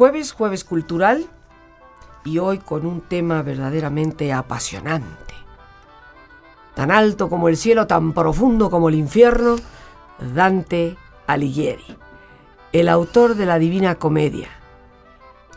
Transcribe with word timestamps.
Jueves, 0.00 0.32
jueves 0.32 0.64
cultural 0.64 1.26
y 2.24 2.38
hoy 2.38 2.56
con 2.56 2.86
un 2.86 3.02
tema 3.02 3.42
verdaderamente 3.42 4.32
apasionante. 4.32 5.34
Tan 6.74 6.90
alto 6.90 7.28
como 7.28 7.50
el 7.50 7.58
cielo, 7.58 7.86
tan 7.86 8.14
profundo 8.14 8.70
como 8.70 8.88
el 8.88 8.94
infierno, 8.94 9.56
Dante 10.34 10.96
Alighieri, 11.26 11.98
el 12.72 12.88
autor 12.88 13.34
de 13.34 13.44
la 13.44 13.58
Divina 13.58 13.96
Comedia. 13.96 14.48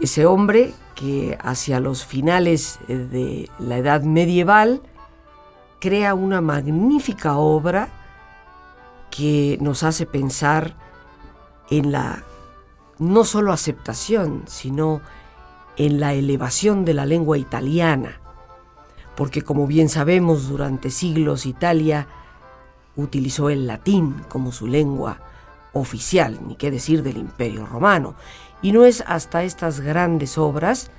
Ese 0.02 0.26
hombre 0.26 0.74
que 0.94 1.38
hacia 1.42 1.80
los 1.80 2.04
finales 2.04 2.80
de 2.90 3.50
la 3.60 3.78
Edad 3.78 4.02
Medieval 4.02 4.82
crea 5.80 6.16
una 6.16 6.42
magnífica 6.42 7.38
obra 7.38 7.88
que 9.10 9.58
nos 9.62 9.84
hace 9.84 10.06
pensar 10.06 10.76
en 11.70 11.94
la 11.94 12.26
no 13.00 13.24
solo 13.24 13.52
aceptación, 13.52 14.44
sino 14.48 15.02
en 15.78 16.00
la 16.00 16.14
elevación 16.14 16.86
de 16.86 16.94
la 16.94 17.06
lengua 17.06 17.38
italiana, 17.38 18.20
porque 19.16 19.42
como 19.42 19.68
bien 19.68 19.90
sabemos, 19.90 20.48
durante 20.48 20.90
siglos 20.90 21.46
Italia 21.46 22.08
utilizó 22.96 23.50
el 23.50 23.68
latín 23.68 24.16
como 24.30 24.52
su 24.52 24.68
lengua 24.68 25.20
oficial, 25.74 26.40
ni 26.48 26.56
qué 26.56 26.72
decir 26.72 27.04
del 27.04 27.18
Imperio 27.18 27.66
Romano, 27.66 28.16
y 28.62 28.72
no 28.72 28.86
es 28.86 29.04
hasta 29.08 29.44
estas 29.44 29.82
grandes 29.82 30.38
obras, 30.38 30.92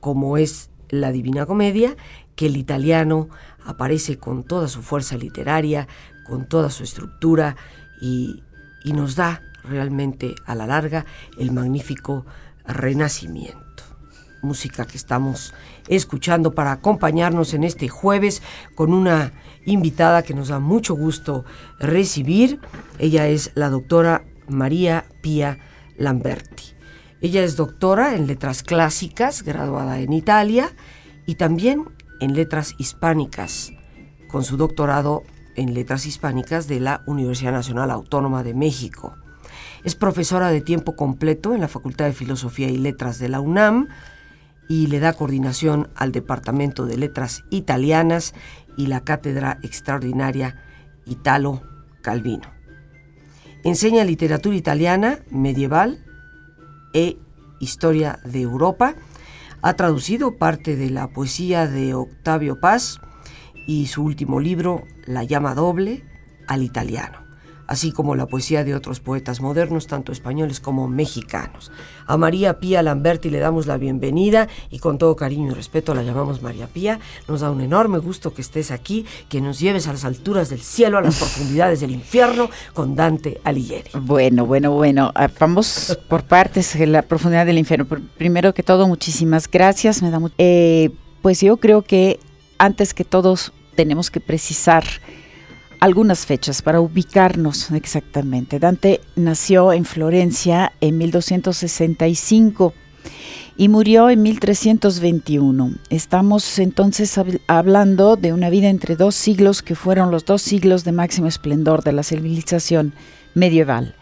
como 0.00 0.36
es 0.38 0.70
la 0.88 1.12
Divina 1.12 1.46
Comedia, 1.46 1.96
que 2.36 2.46
el 2.46 2.56
italiano 2.56 3.28
aparece 3.64 4.18
con 4.18 4.44
toda 4.44 4.68
su 4.68 4.82
fuerza 4.82 5.16
literaria, 5.16 5.88
con 6.26 6.48
toda 6.48 6.70
su 6.70 6.84
estructura 6.84 7.56
y, 8.00 8.42
y 8.84 8.92
nos 8.92 9.16
da 9.16 9.42
realmente 9.64 10.34
a 10.46 10.54
la 10.54 10.66
larga 10.66 11.04
el 11.38 11.52
magnífico 11.52 12.26
renacimiento. 12.66 13.82
Música 14.42 14.86
que 14.86 14.96
estamos 14.96 15.54
escuchando 15.88 16.52
para 16.52 16.72
acompañarnos 16.72 17.54
en 17.54 17.64
este 17.64 17.88
jueves 17.88 18.42
con 18.74 18.92
una 18.92 19.32
invitada 19.64 20.22
que 20.22 20.34
nos 20.34 20.48
da 20.48 20.58
mucho 20.58 20.94
gusto 20.94 21.44
recibir. 21.78 22.60
Ella 22.98 23.28
es 23.28 23.52
la 23.54 23.68
doctora 23.70 24.24
María 24.48 25.04
Pía 25.22 25.58
Lamberti. 25.96 26.74
Ella 27.20 27.44
es 27.44 27.54
doctora 27.54 28.16
en 28.16 28.26
letras 28.26 28.64
clásicas, 28.64 29.44
graduada 29.44 30.00
en 30.00 30.12
Italia, 30.12 30.72
y 31.24 31.36
también 31.36 31.84
en 32.20 32.34
letras 32.34 32.74
hispánicas, 32.78 33.72
con 34.28 34.42
su 34.42 34.56
doctorado 34.56 35.22
en 35.54 35.72
letras 35.72 36.06
hispánicas 36.06 36.66
de 36.66 36.80
la 36.80 37.02
Universidad 37.06 37.52
Nacional 37.52 37.92
Autónoma 37.92 38.42
de 38.42 38.54
México. 38.54 39.14
Es 39.84 39.94
profesora 39.94 40.50
de 40.50 40.60
tiempo 40.60 40.96
completo 40.96 41.54
en 41.54 41.60
la 41.60 41.68
Facultad 41.68 42.06
de 42.06 42.12
Filosofía 42.12 42.68
y 42.68 42.78
Letras 42.78 43.18
de 43.18 43.28
la 43.28 43.40
UNAM 43.40 43.88
y 44.68 44.86
le 44.86 45.00
da 45.00 45.12
coordinación 45.12 45.88
al 45.96 46.12
Departamento 46.12 46.86
de 46.86 46.96
Letras 46.96 47.44
Italianas 47.50 48.34
y 48.76 48.86
la 48.86 49.00
Cátedra 49.00 49.58
Extraordinaria 49.62 50.56
Italo 51.04 51.62
Calvino. 52.00 52.48
Enseña 53.64 54.04
literatura 54.04 54.56
italiana 54.56 55.18
medieval 55.30 56.04
e 56.94 57.18
historia 57.60 58.18
de 58.24 58.40
Europa. 58.40 58.94
Ha 59.62 59.74
traducido 59.74 60.36
parte 60.36 60.74
de 60.76 60.90
la 60.90 61.08
poesía 61.08 61.66
de 61.66 61.94
Octavio 61.94 62.58
Paz 62.58 63.00
y 63.66 63.86
su 63.86 64.02
último 64.02 64.40
libro, 64.40 64.82
La 65.06 65.22
llama 65.22 65.54
doble, 65.54 66.04
al 66.48 66.62
italiano 66.62 67.21
así 67.66 67.92
como 67.92 68.14
la 68.14 68.26
poesía 68.26 68.64
de 68.64 68.74
otros 68.74 69.00
poetas 69.00 69.40
modernos, 69.40 69.86
tanto 69.86 70.12
españoles 70.12 70.60
como 70.60 70.88
mexicanos. 70.88 71.70
A 72.06 72.16
María 72.16 72.60
Pía 72.60 72.82
Lamberti 72.82 73.30
le 73.30 73.38
damos 73.38 73.66
la 73.66 73.76
bienvenida 73.76 74.48
y 74.70 74.78
con 74.78 74.98
todo 74.98 75.16
cariño 75.16 75.52
y 75.52 75.54
respeto 75.54 75.94
la 75.94 76.02
llamamos 76.02 76.42
María 76.42 76.66
Pía. 76.66 77.00
Nos 77.28 77.40
da 77.40 77.50
un 77.50 77.60
enorme 77.60 77.98
gusto 77.98 78.34
que 78.34 78.42
estés 78.42 78.70
aquí, 78.70 79.06
que 79.28 79.40
nos 79.40 79.60
lleves 79.60 79.86
a 79.88 79.92
las 79.92 80.04
alturas 80.04 80.50
del 80.50 80.60
cielo, 80.60 80.98
a 80.98 81.02
las 81.02 81.16
profundidades 81.18 81.80
del 81.80 81.92
infierno 81.92 82.50
con 82.74 82.94
Dante 82.94 83.40
Alighieri. 83.44 83.90
Bueno, 84.00 84.46
bueno, 84.46 84.72
bueno, 84.72 85.12
ah, 85.14 85.28
vamos 85.38 85.98
por 86.08 86.24
partes, 86.24 86.78
la 86.80 87.02
profundidad 87.02 87.46
del 87.46 87.58
infierno. 87.58 87.86
Primero 88.16 88.54
que 88.54 88.62
todo, 88.62 88.86
muchísimas 88.88 89.50
gracias. 89.50 90.02
Me 90.02 90.10
da 90.10 90.20
eh, 90.38 90.90
pues 91.22 91.40
yo 91.40 91.56
creo 91.56 91.82
que 91.82 92.18
antes 92.58 92.94
que 92.94 93.04
todos 93.04 93.52
tenemos 93.74 94.10
que 94.10 94.20
precisar 94.20 94.84
algunas 95.82 96.26
fechas 96.26 96.62
para 96.62 96.80
ubicarnos 96.80 97.72
exactamente. 97.72 98.60
Dante 98.60 99.00
nació 99.16 99.72
en 99.72 99.84
Florencia 99.84 100.72
en 100.80 100.96
1265 100.96 102.72
y 103.56 103.68
murió 103.68 104.08
en 104.08 104.22
1321. 104.22 105.72
Estamos 105.90 106.60
entonces 106.60 107.18
hablando 107.48 108.14
de 108.14 108.32
una 108.32 108.48
vida 108.48 108.68
entre 108.68 108.94
dos 108.94 109.16
siglos 109.16 109.60
que 109.60 109.74
fueron 109.74 110.12
los 110.12 110.24
dos 110.24 110.40
siglos 110.40 110.84
de 110.84 110.92
máximo 110.92 111.26
esplendor 111.26 111.82
de 111.82 111.90
la 111.90 112.04
civilización 112.04 112.94
medieval. 113.34 113.96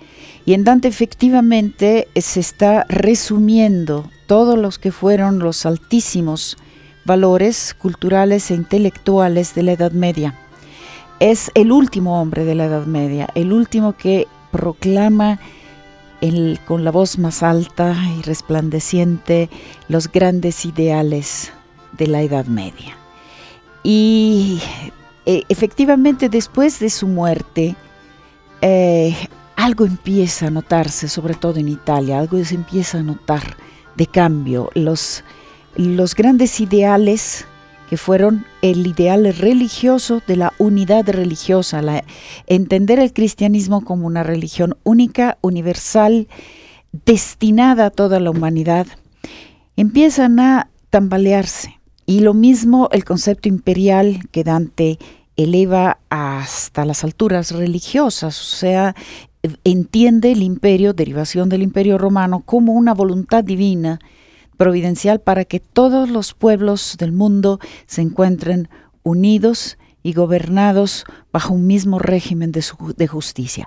Y 0.44 0.52
en 0.52 0.64
Dante 0.64 0.88
efectivamente 0.88 2.08
se 2.14 2.40
está 2.40 2.84
resumiendo 2.90 4.10
todos 4.26 4.58
los 4.58 4.78
que 4.78 4.92
fueron 4.92 5.38
los 5.38 5.64
altísimos 5.64 6.58
valores 7.06 7.72
culturales 7.72 8.50
e 8.50 8.54
intelectuales 8.54 9.54
de 9.54 9.62
la 9.62 9.72
Edad 9.72 9.92
Media 9.92 10.34
es 11.20 11.50
el 11.54 11.70
último 11.70 12.20
hombre 12.20 12.44
de 12.44 12.54
la 12.54 12.64
Edad 12.64 12.86
Media, 12.86 13.28
el 13.34 13.53
último 13.53 13.97
que 13.97 14.26
proclama 14.50 15.38
con 16.66 16.84
la 16.84 16.91
voz 16.91 17.19
más 17.19 17.42
alta 17.42 17.97
y 18.19 18.22
resplandeciente 18.22 19.48
los 19.88 20.10
grandes 20.10 20.66
ideales 20.66 21.53
de 21.92 22.06
la 22.06 22.22
Edad 22.22 22.47
Media. 22.47 22.97
Y 23.82 24.60
eh, 25.25 25.44
efectivamente 25.48 26.28
después 26.28 26.78
de 26.78 26.91
su 26.91 27.06
muerte, 27.06 27.75
eh, 28.60 29.16
algo 29.56 29.87
empieza 29.87 30.48
a 30.48 30.50
notarse, 30.50 31.08
sobre 31.08 31.34
todo 31.34 31.58
en 31.58 31.69
Italia, 31.69 32.19
algo 32.19 32.43
se 32.44 32.55
empieza 32.55 32.99
a 32.99 33.02
notar 33.02 33.56
de 33.96 34.06
cambio. 34.06 34.70
Los, 34.75 35.25
los 35.76 36.14
grandes 36.14 36.61
ideales 36.61 37.46
que 37.90 37.96
fueron 37.96 38.46
el 38.62 38.87
ideal 38.87 39.34
religioso 39.34 40.22
de 40.28 40.37
la 40.37 40.52
unidad 40.58 41.08
religiosa, 41.08 41.82
la, 41.82 42.04
entender 42.46 43.00
el 43.00 43.12
cristianismo 43.12 43.81
como 43.81 44.06
una 44.06 44.22
religión 44.22 44.76
única, 44.84 45.38
universal, 45.40 46.28
destinada 47.04 47.87
a 47.87 47.90
toda 47.90 48.20
la 48.20 48.31
humanidad, 48.31 48.87
empiezan 49.75 50.38
a 50.38 50.70
tambalearse. 50.90 51.81
Y 52.06 52.20
lo 52.20 52.32
mismo 52.32 52.88
el 52.92 53.04
concepto 53.04 53.48
imperial 53.48 54.20
que 54.31 54.44
Dante 54.44 55.00
eleva 55.36 55.98
hasta 56.10 56.84
las 56.84 57.02
alturas 57.02 57.50
religiosas, 57.50 58.40
o 58.40 58.56
sea, 58.56 58.94
entiende 59.64 60.31
el 60.31 60.44
imperio, 60.44 60.93
derivación 60.93 61.48
del 61.48 61.62
imperio 61.62 61.98
romano, 61.98 62.44
como 62.46 62.72
una 62.72 62.94
voluntad 62.94 63.43
divina 63.43 63.98
providencial 64.60 65.22
para 65.22 65.46
que 65.46 65.58
todos 65.58 66.10
los 66.10 66.34
pueblos 66.34 66.96
del 66.98 67.12
mundo 67.12 67.60
se 67.86 68.02
encuentren 68.02 68.68
unidos 69.02 69.78
y 70.02 70.12
gobernados 70.12 71.06
bajo 71.32 71.54
un 71.54 71.66
mismo 71.66 71.98
régimen 71.98 72.52
de, 72.52 72.62
de 72.94 73.06
justicia. 73.06 73.66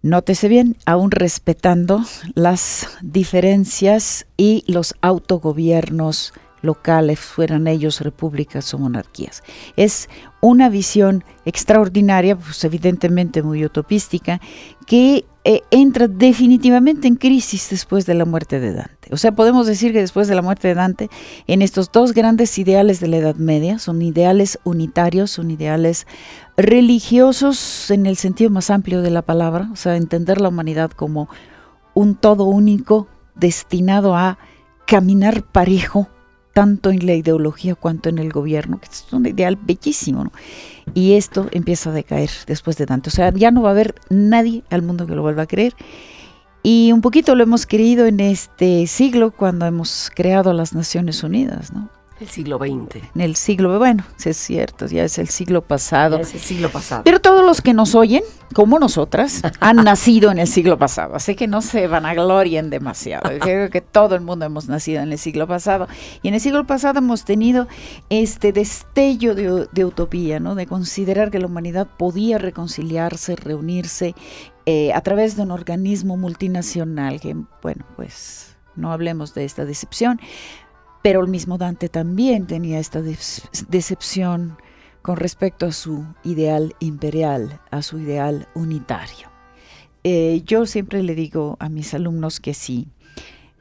Nótese 0.00 0.46
bien, 0.46 0.76
aún 0.86 1.10
respetando 1.10 2.04
las 2.36 2.86
diferencias 3.02 4.26
y 4.36 4.62
los 4.68 4.94
autogobiernos 5.00 6.32
locales, 6.62 7.20
fueran 7.20 7.66
ellos 7.66 8.00
repúblicas 8.00 8.72
o 8.72 8.78
monarquías. 8.78 9.42
Es 9.76 10.08
una 10.40 10.68
visión 10.68 11.24
extraordinaria, 11.44 12.36
pues 12.36 12.64
evidentemente 12.64 13.42
muy 13.42 13.64
utopística, 13.64 14.40
que 14.86 15.24
eh, 15.44 15.62
entra 15.72 16.06
definitivamente 16.06 17.08
en 17.08 17.16
crisis 17.16 17.68
después 17.70 18.06
de 18.06 18.14
la 18.14 18.24
muerte 18.24 18.60
de 18.60 18.72
Dante. 18.72 19.08
O 19.10 19.16
sea, 19.16 19.32
podemos 19.32 19.66
decir 19.66 19.92
que 19.92 20.00
después 20.00 20.28
de 20.28 20.36
la 20.36 20.42
muerte 20.42 20.68
de 20.68 20.74
Dante, 20.74 21.10
en 21.48 21.62
estos 21.62 21.90
dos 21.90 22.14
grandes 22.14 22.56
ideales 22.58 23.00
de 23.00 23.08
la 23.08 23.16
Edad 23.16 23.36
Media, 23.36 23.78
son 23.78 24.00
ideales 24.02 24.58
unitarios, 24.64 25.32
son 25.32 25.50
ideales 25.50 26.06
religiosos 26.56 27.90
en 27.90 28.06
el 28.06 28.16
sentido 28.16 28.50
más 28.50 28.70
amplio 28.70 29.02
de 29.02 29.10
la 29.10 29.22
palabra, 29.22 29.68
o 29.72 29.76
sea, 29.76 29.96
entender 29.96 30.40
la 30.40 30.48
humanidad 30.48 30.92
como 30.92 31.28
un 31.94 32.14
todo 32.14 32.44
único 32.44 33.08
destinado 33.34 34.14
a 34.14 34.38
caminar 34.86 35.42
parejo 35.42 36.08
tanto 36.52 36.90
en 36.90 37.06
la 37.06 37.14
ideología 37.14 37.74
cuanto 37.74 38.08
en 38.08 38.18
el 38.18 38.30
gobierno, 38.30 38.80
que 38.80 38.88
es 38.88 39.06
un 39.12 39.26
ideal 39.26 39.56
bellísimo, 39.56 40.24
¿no? 40.24 40.32
Y 40.94 41.14
esto 41.14 41.48
empieza 41.52 41.90
a 41.90 41.92
decaer 41.92 42.30
después 42.46 42.76
de 42.76 42.86
tanto. 42.86 43.08
O 43.08 43.12
sea, 43.12 43.32
ya 43.32 43.50
no 43.50 43.62
va 43.62 43.70
a 43.70 43.72
haber 43.72 43.94
nadie 44.10 44.62
al 44.70 44.82
mundo 44.82 45.06
que 45.06 45.14
lo 45.14 45.22
vuelva 45.22 45.44
a 45.44 45.46
creer. 45.46 45.74
Y 46.62 46.92
un 46.92 47.00
poquito 47.00 47.34
lo 47.34 47.42
hemos 47.42 47.66
creído 47.66 48.06
en 48.06 48.20
este 48.20 48.86
siglo 48.86 49.30
cuando 49.32 49.66
hemos 49.66 50.10
creado 50.14 50.52
las 50.52 50.74
Naciones 50.74 51.22
Unidas, 51.24 51.72
¿no? 51.72 51.88
El 52.22 52.28
siglo 52.28 52.58
XX. 52.58 53.02
En 53.16 53.20
el 53.20 53.34
siglo, 53.34 53.76
bueno, 53.80 54.04
es 54.24 54.36
cierto, 54.36 54.86
ya 54.86 55.02
es 55.02 55.18
el 55.18 55.26
siglo 55.26 55.60
pasado. 55.60 56.18
es 56.18 56.32
el 56.34 56.40
siglo 56.40 56.70
pasado. 56.70 57.02
Pero 57.02 57.20
todos 57.20 57.44
los 57.44 57.60
que 57.60 57.74
nos 57.74 57.96
oyen, 57.96 58.22
como 58.54 58.78
nosotras, 58.78 59.42
han 59.58 59.76
nacido 59.84 60.30
en 60.30 60.38
el 60.38 60.46
siglo 60.46 60.78
pasado. 60.78 61.16
Así 61.16 61.34
que 61.34 61.48
no 61.48 61.62
se 61.62 61.88
vanaglorien 61.88 62.70
demasiado. 62.70 63.28
Creo 63.40 63.70
que 63.70 63.80
todo 63.80 64.14
el 64.14 64.20
mundo 64.20 64.44
hemos 64.44 64.68
nacido 64.68 65.02
en 65.02 65.10
el 65.10 65.18
siglo 65.18 65.48
pasado. 65.48 65.88
Y 66.22 66.28
en 66.28 66.34
el 66.34 66.40
siglo 66.40 66.64
pasado 66.64 67.00
hemos 67.00 67.24
tenido 67.24 67.66
este 68.08 68.52
destello 68.52 69.34
de, 69.34 69.66
de 69.72 69.84
utopía, 69.84 70.38
¿no? 70.38 70.54
De 70.54 70.68
considerar 70.68 71.32
que 71.32 71.40
la 71.40 71.46
humanidad 71.46 71.88
podía 71.88 72.38
reconciliarse, 72.38 73.34
reunirse 73.34 74.14
eh, 74.64 74.92
a 74.92 75.00
través 75.00 75.34
de 75.34 75.42
un 75.42 75.50
organismo 75.50 76.16
multinacional. 76.16 77.20
Que, 77.20 77.34
bueno, 77.62 77.84
pues 77.96 78.54
no 78.76 78.92
hablemos 78.92 79.34
de 79.34 79.44
esta 79.44 79.64
decepción 79.64 80.20
pero 81.02 81.20
el 81.20 81.28
mismo 81.28 81.58
Dante 81.58 81.88
también 81.88 82.46
tenía 82.46 82.78
esta 82.78 83.02
decepción 83.68 84.56
con 85.02 85.16
respecto 85.16 85.66
a 85.66 85.72
su 85.72 86.06
ideal 86.22 86.74
imperial, 86.78 87.60
a 87.70 87.82
su 87.82 87.98
ideal 87.98 88.48
unitario. 88.54 89.30
Eh, 90.04 90.42
yo 90.46 90.64
siempre 90.66 91.02
le 91.02 91.14
digo 91.14 91.56
a 91.60 91.68
mis 91.68 91.92
alumnos 91.94 92.40
que 92.40 92.54
si 92.54 92.88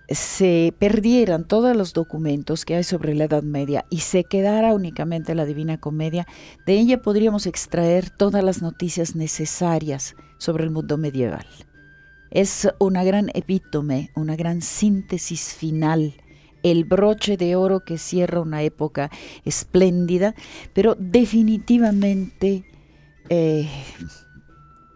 se 0.10 0.74
perdieran 0.78 1.48
todos 1.48 1.76
los 1.76 1.94
documentos 1.94 2.66
que 2.66 2.76
hay 2.76 2.84
sobre 2.84 3.16
la 3.16 3.26
Edad 3.26 3.44
Media 3.44 3.86
y 3.90 4.00
se 4.00 4.24
quedara 4.24 4.74
únicamente 4.74 5.36
la 5.36 5.46
Divina 5.46 5.80
Comedia, 5.80 6.28
de 6.66 6.74
ella 6.74 7.02
podríamos 7.02 7.46
extraer 7.48 8.10
todas 8.10 8.44
las 8.44 8.62
noticias 8.62 9.16
necesarias 9.16 10.16
sobre 10.38 10.64
el 10.64 10.72
mundo 10.72 10.98
medieval. 10.98 11.46
Es 12.30 12.68
una 12.80 13.04
gran 13.04 13.30
epítome, 13.34 14.12
una 14.16 14.36
gran 14.36 14.62
síntesis 14.62 15.54
final 15.54 16.14
el 16.64 16.86
broche 16.86 17.38
de 17.38 17.56
oro 17.56 17.82
que 17.82 17.98
cierra 17.98 18.42
una 18.42 18.62
época 18.64 19.10
espléndida, 19.46 20.36
pero 20.74 20.96
definitivamente 21.00 22.64
eh, 23.30 23.70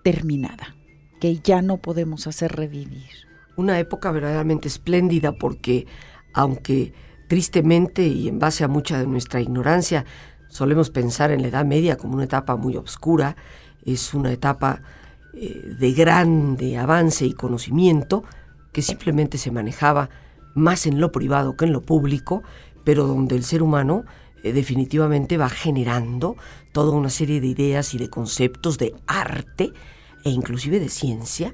terminada, 0.04 0.76
que 1.20 1.40
ya 1.40 1.62
no 1.62 1.78
podemos 1.78 2.28
hacer 2.28 2.52
revivir. 2.56 3.10
Una 3.56 3.80
época 3.80 4.12
verdaderamente 4.12 4.68
espléndida 4.68 5.32
porque, 5.32 5.88
aunque 6.34 6.94
tristemente 7.28 8.06
y 8.06 8.28
en 8.28 8.40
base 8.40 8.64
a 8.64 8.68
mucha 8.68 9.00
de 9.00 9.08
nuestra 9.08 9.42
ignorancia, 9.42 10.06
solemos 10.50 10.90
pensar 10.90 11.32
en 11.32 11.42
la 11.42 11.48
Edad 11.48 11.66
Media 11.66 11.98
como 11.98 12.16
una 12.16 12.26
etapa 12.26 12.56
muy 12.56 12.78
oscura, 12.78 13.36
es 13.86 14.14
una 14.14 14.32
etapa 14.32 14.82
eh, 15.34 15.76
de 15.80 15.92
grande 15.94 16.78
avance 16.78 17.26
y 17.26 17.34
conocimiento 17.34 18.24
que 18.72 18.82
simplemente 18.82 19.38
se 19.38 19.52
manejaba 19.52 20.10
más 20.56 20.88
en 20.88 21.00
lo 21.00 21.12
privado 21.12 21.56
que 21.56 21.66
en 21.66 21.74
lo 21.74 21.82
público, 21.82 22.42
pero 22.84 23.06
donde 23.06 23.36
el 23.36 23.44
ser 23.44 23.62
humano 23.62 24.06
eh, 24.44 24.54
definitivamente 24.54 25.38
va 25.38 25.50
generando 25.50 26.36
toda 26.72 26.92
una 26.92 27.10
serie 27.10 27.40
de 27.42 27.48
ideas 27.48 27.94
y 27.94 28.00
de 28.00 28.10
conceptos 28.10 28.78
de 28.80 28.96
arte 29.06 29.72
e 30.24 30.32
inclusive 30.32 30.80
de 30.80 30.90
ciencia, 30.90 31.54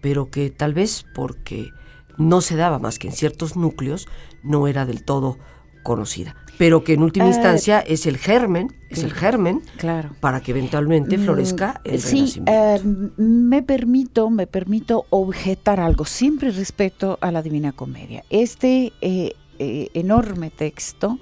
pero 0.00 0.30
que 0.30 0.50
tal 0.50 0.74
vez 0.74 1.04
porque 1.14 1.70
no 2.18 2.40
se 2.40 2.56
daba 2.56 2.78
más 2.78 2.98
que 2.98 3.08
en 3.08 3.14
ciertos 3.14 3.56
núcleos, 3.56 4.06
no 4.42 4.68
era 4.68 4.86
del 4.86 5.04
todo 5.04 5.38
conocida, 5.82 6.36
pero 6.60 6.84
que 6.84 6.92
en 6.92 7.02
última 7.02 7.24
eh, 7.24 7.30
instancia 7.30 7.80
es 7.80 8.04
el 8.04 8.18
germen, 8.18 8.70
es 8.90 9.02
el 9.02 9.14
germen 9.14 9.62
claro. 9.78 10.10
para 10.20 10.42
que 10.42 10.50
eventualmente 10.50 11.16
mm, 11.16 11.22
florezca 11.22 11.80
el 11.84 12.02
sí, 12.02 12.34
eh, 12.44 12.78
me 13.16 13.62
permito, 13.62 14.28
me 14.28 14.46
permito 14.46 15.06
objetar 15.08 15.80
algo 15.80 16.04
siempre 16.04 16.50
respecto 16.50 17.16
a 17.22 17.32
la 17.32 17.40
Divina 17.40 17.72
Comedia. 17.72 18.24
Este 18.28 18.92
eh, 19.00 19.32
enorme 19.58 20.50
texto 20.50 21.18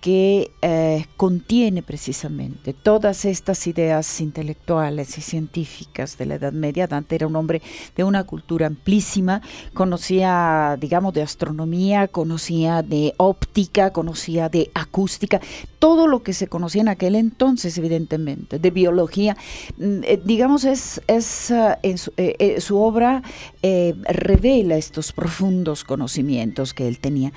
que 0.00 0.52
eh, 0.62 1.04
contiene 1.16 1.82
precisamente 1.82 2.72
todas 2.72 3.26
estas 3.26 3.66
ideas 3.66 4.20
intelectuales 4.20 5.18
y 5.18 5.20
científicas 5.20 6.16
de 6.16 6.26
la 6.26 6.36
Edad 6.36 6.52
Media. 6.52 6.86
Dante 6.86 7.16
era 7.16 7.26
un 7.26 7.36
hombre 7.36 7.60
de 7.94 8.04
una 8.04 8.24
cultura 8.24 8.66
amplísima, 8.66 9.42
conocía, 9.74 10.78
digamos, 10.80 11.12
de 11.12 11.22
astronomía, 11.22 12.08
conocía 12.08 12.82
de 12.82 13.14
óptica, 13.18 13.92
conocía 13.92 14.48
de 14.48 14.70
acústica, 14.74 15.40
todo 15.78 16.06
lo 16.06 16.22
que 16.22 16.32
se 16.32 16.46
conocía 16.46 16.80
en 16.80 16.88
aquel 16.88 17.14
entonces, 17.14 17.76
evidentemente, 17.76 18.58
de 18.58 18.70
biología. 18.70 19.36
Mm, 19.76 20.00
eh, 20.04 20.20
digamos, 20.24 20.64
es, 20.64 21.02
eh, 21.08 21.98
su, 21.98 22.12
su, 22.58 22.80
obra 22.80 23.22
revela 23.62 24.76
estos 24.76 25.12
profundos 25.12 25.84
conocimientos 25.84 26.72
que 26.72 26.88
él 26.88 26.98
tenía. 26.98 27.32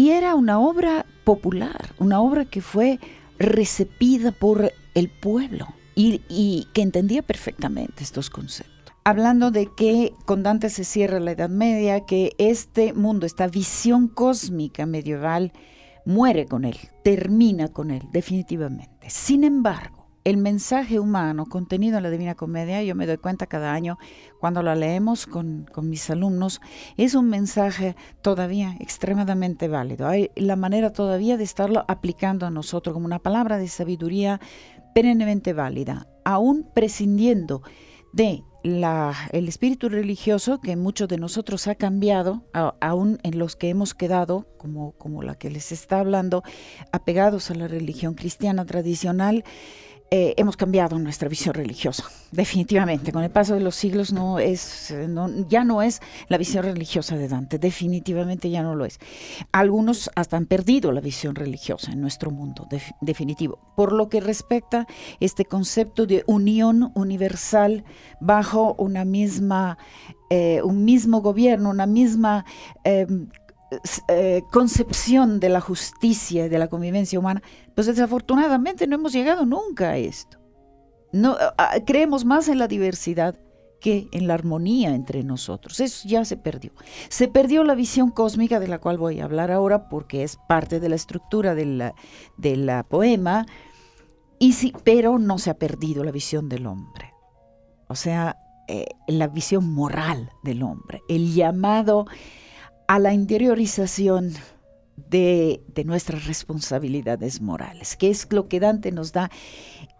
Y 0.00 0.12
era 0.12 0.34
una 0.34 0.58
obra 0.58 1.04
popular, 1.24 1.94
una 1.98 2.22
obra 2.22 2.46
que 2.46 2.62
fue 2.62 2.98
recibida 3.38 4.32
por 4.32 4.72
el 4.94 5.10
pueblo 5.10 5.66
y, 5.94 6.66
que 6.72 6.80
entendía 6.80 7.20
perfectamente 7.20 8.02
estos 8.02 8.30
conceptos 8.30 8.94
hablando 9.04 9.50
de 9.50 9.66
que 9.76 10.14
con 10.24 10.42
Dante 10.42 10.70
se 10.70 10.84
cierra 10.84 11.20
la 11.20 11.32
Edad 11.32 11.50
Media, 11.50 12.06
que 12.06 12.32
este 12.38 12.94
mundo, 12.94 13.26
esta 13.26 13.46
visión 13.46 14.08
cósmica 14.08 14.86
medieval, 14.86 15.52
muere 16.06 16.46
con 16.46 16.64
él, 16.64 16.78
termina 17.04 17.68
con 17.68 17.90
él, 17.90 18.02
definitivamente. 18.10 19.10
Sin 19.10 19.44
embargo, 19.44 19.99
el 20.24 20.36
mensaje 20.36 21.00
humano 21.00 21.46
contenido 21.46 21.96
en 21.96 22.02
la 22.02 22.10
Divina 22.10 22.34
Comedia, 22.34 22.82
yo 22.82 22.94
me 22.94 23.06
doy 23.06 23.16
cuenta 23.16 23.46
cada 23.46 23.72
año 23.72 23.98
cuando 24.38 24.62
la 24.62 24.74
leemos 24.74 25.26
con, 25.26 25.66
mis 25.82 26.10
alumnos, 26.10 26.60
es 26.96 27.14
un 27.14 27.28
mensaje 27.28 27.96
todavía 28.22 28.76
extremadamente 28.80 29.68
válido. 29.68 30.06
Hay 30.06 30.30
la 30.36 30.56
manera 30.56 30.92
todavía 30.92 31.36
de 31.36 31.44
estarlo 31.44 31.84
aplicando 31.88 32.46
a 32.46 32.50
nosotros 32.50 32.92
como 32.92 33.06
una 33.06 33.18
palabra 33.18 33.58
de 33.58 33.68
sabiduría 33.68 34.40
perennemente 34.94 35.52
válida, 35.52 36.06
aún 36.24 36.68
prescindiendo 36.74 37.62
de 38.12 38.42
la, 38.62 39.14
el 39.32 39.48
espíritu 39.48 39.88
religioso 39.88 40.60
que 40.60 40.76
muchos 40.76 41.08
de 41.08 41.16
nosotros 41.16 41.66
ha 41.66 41.74
cambiado, 41.74 42.44
aún 42.52 43.18
en 43.22 43.38
los 43.38 43.56
que 43.56 43.70
hemos 43.70 43.94
quedado, 43.94 44.46
como, 44.58 44.92
como 44.92 45.22
la 45.22 45.36
que 45.36 45.50
les 45.50 45.72
está 45.72 46.00
hablando, 46.00 46.42
apegados 46.92 47.50
a 47.50 47.54
la 47.54 47.68
religión 47.68 48.14
cristiana 48.14 48.66
tradicional, 48.66 49.44
eh, 50.12 50.34
hemos 50.38 50.56
cambiado 50.56 50.98
nuestra 50.98 51.28
visión 51.28 51.54
religiosa, 51.54 52.02
definitivamente. 52.32 53.12
Con 53.12 53.22
el 53.22 53.30
paso 53.30 53.54
de 53.54 53.60
los 53.60 53.76
siglos 53.76 54.12
no 54.12 54.40
es, 54.40 54.92
ya 55.48 55.62
no 55.62 55.82
es 55.82 56.00
la 56.26 56.36
visión 56.36 56.64
religiosa 56.64 57.16
de 57.16 57.28
Dante, 57.28 57.60
definitivamente 57.60 58.50
ya 58.50 58.64
no 58.64 58.74
lo 58.74 58.86
es. 58.86 58.98
Algunos 59.52 60.10
hasta 60.16 60.36
han 60.36 60.46
perdido 60.46 60.90
la 60.90 61.00
visión 61.00 61.36
religiosa 61.36 61.92
en 61.92 62.00
nuestro 62.00 62.32
mundo, 62.32 62.66
definitivo. 63.00 63.60
Por 63.76 63.92
lo 63.92 64.08
que 64.08 64.20
respecta 64.20 64.88
este 65.20 65.44
concepto 65.44 66.06
de 66.06 66.24
unión 66.26 66.90
universal 66.96 67.84
bajo 68.20 68.74
una 68.78 69.04
misma, 69.04 69.78
eh, 70.28 70.60
un 70.64 70.84
mismo 70.84 71.20
gobierno, 71.20 71.70
una 71.70 71.86
misma 71.86 72.44
em, 72.82 73.28
eh, 74.08 74.42
concepción 74.50 75.40
de 75.40 75.48
la 75.48 75.60
justicia 75.60 76.46
y 76.46 76.48
de 76.48 76.58
la 76.58 76.68
convivencia 76.68 77.18
humana, 77.18 77.42
pues 77.74 77.86
desafortunadamente 77.86 78.86
no 78.86 78.96
hemos 78.96 79.12
llegado 79.12 79.46
nunca 79.46 79.90
a 79.90 79.96
esto. 79.96 80.38
No, 81.12 81.36
creemos 81.86 82.24
más 82.24 82.48
en 82.48 82.58
la 82.58 82.68
diversidad 82.68 83.36
que 83.80 84.08
en 84.12 84.26
la 84.26 84.34
armonía 84.34 84.94
entre 84.94 85.24
nosotros. 85.24 85.80
Eso 85.80 86.06
ya 86.06 86.24
se 86.24 86.36
perdió. 86.36 86.72
Se 87.08 87.28
perdió 87.28 87.64
la 87.64 87.74
visión 87.74 88.10
cósmica 88.10 88.60
de 88.60 88.68
la 88.68 88.78
cual 88.78 88.98
voy 88.98 89.20
a 89.20 89.24
hablar 89.24 89.50
ahora 89.50 89.88
porque 89.88 90.22
es 90.22 90.38
parte 90.48 90.78
de 90.80 90.88
la 90.88 90.96
estructura 90.96 91.54
de 91.54 91.64
la, 91.64 91.94
de 92.36 92.56
la 92.56 92.82
poema, 92.84 93.46
y 94.38 94.54
sí, 94.54 94.72
pero 94.84 95.18
no 95.18 95.38
se 95.38 95.50
ha 95.50 95.58
perdido 95.58 96.04
la 96.04 96.12
visión 96.12 96.48
del 96.48 96.66
hombre. 96.66 97.12
O 97.88 97.94
sea, 97.94 98.36
eh, 98.68 98.86
la 99.08 99.28
visión 99.28 99.72
moral 99.72 100.30
del 100.42 100.62
hombre, 100.62 101.02
el 101.08 101.34
llamado 101.34 102.06
a 102.90 102.98
la 102.98 103.14
interiorización 103.14 104.32
de, 104.96 105.62
nuestras 105.84 106.26
responsabilidades 106.26 107.40
morales, 107.40 107.96
que 107.96 108.10
es 108.10 108.26
lo 108.32 108.48
que 108.48 108.58
Dante 108.58 108.90
nos 108.90 109.12
da 109.12 109.30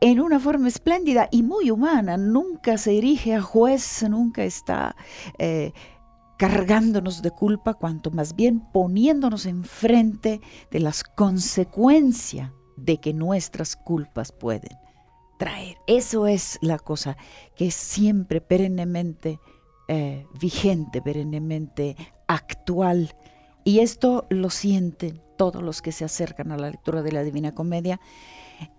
en 0.00 0.18
una 0.18 0.40
forma 0.40 0.66
espléndida 0.66 1.28
y 1.30 1.44
muy 1.44 1.70
humana. 1.70 2.16
Nunca 2.16 2.78
se 2.78 2.98
erige 2.98 3.36
a 3.36 3.42
juez, 3.42 4.04
nunca 4.10 4.42
está 4.42 4.96
eh, 5.38 5.70
cargándonos 6.36 7.22
de 7.22 7.30
culpa, 7.30 7.74
cuanto 7.74 8.10
más 8.10 8.34
bien 8.34 8.58
poniéndonos 8.72 9.46
enfrente 9.46 10.40
de 10.72 10.80
las 10.80 11.04
consecuencias 11.04 12.50
de 12.76 12.96
que 12.96 13.14
nuestras 13.14 13.76
culpas 13.76 14.32
pueden 14.32 14.76
traer. 15.38 15.76
Eso 15.86 16.26
es 16.26 16.58
la 16.60 16.80
cosa 16.80 17.16
que 17.54 17.68
es 17.68 17.74
siempre 17.76 18.40
perennemente 18.40 19.38
eh, 19.92 20.24
vigente, 20.40 21.02
perennemente 21.02 21.96
actual. 22.30 23.14
Y 23.64 23.80
esto 23.80 24.26
lo 24.30 24.50
sienten 24.50 25.20
todos 25.36 25.62
los 25.62 25.82
que 25.82 25.92
se 25.92 26.04
acercan 26.04 26.52
a 26.52 26.56
la 26.56 26.70
lectura 26.70 27.02
de 27.02 27.12
la 27.12 27.22
Divina 27.22 27.52
Comedia. 27.52 28.00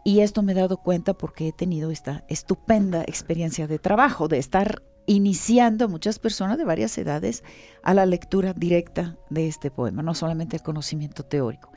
Y 0.03 0.22
esto 0.22 0.41
me 0.41 0.53
he 0.53 0.55
dado 0.55 0.77
cuenta 0.77 1.13
porque 1.13 1.50
he 1.50 1.51
tenido 1.51 1.91
esta 1.91 2.24
estupenda 2.27 3.01
experiencia 3.01 3.67
de 3.67 3.79
trabajo, 3.79 4.27
de 4.27 4.38
estar 4.38 4.81
iniciando 5.05 5.86
a 5.86 5.88
muchas 5.88 6.20
personas 6.20 6.58
de 6.58 6.63
varias 6.63 6.98
edades 6.98 7.43
a 7.84 7.93
la 7.93 8.05
lectura 8.05 8.53
directa 8.53 9.17
de 9.29 9.48
este 9.48 9.72
poema, 9.72 10.01
no 10.03 10.13
solamente 10.13 10.55
el 10.58 10.63
conocimiento 10.63 11.24
teórico. 11.24 11.72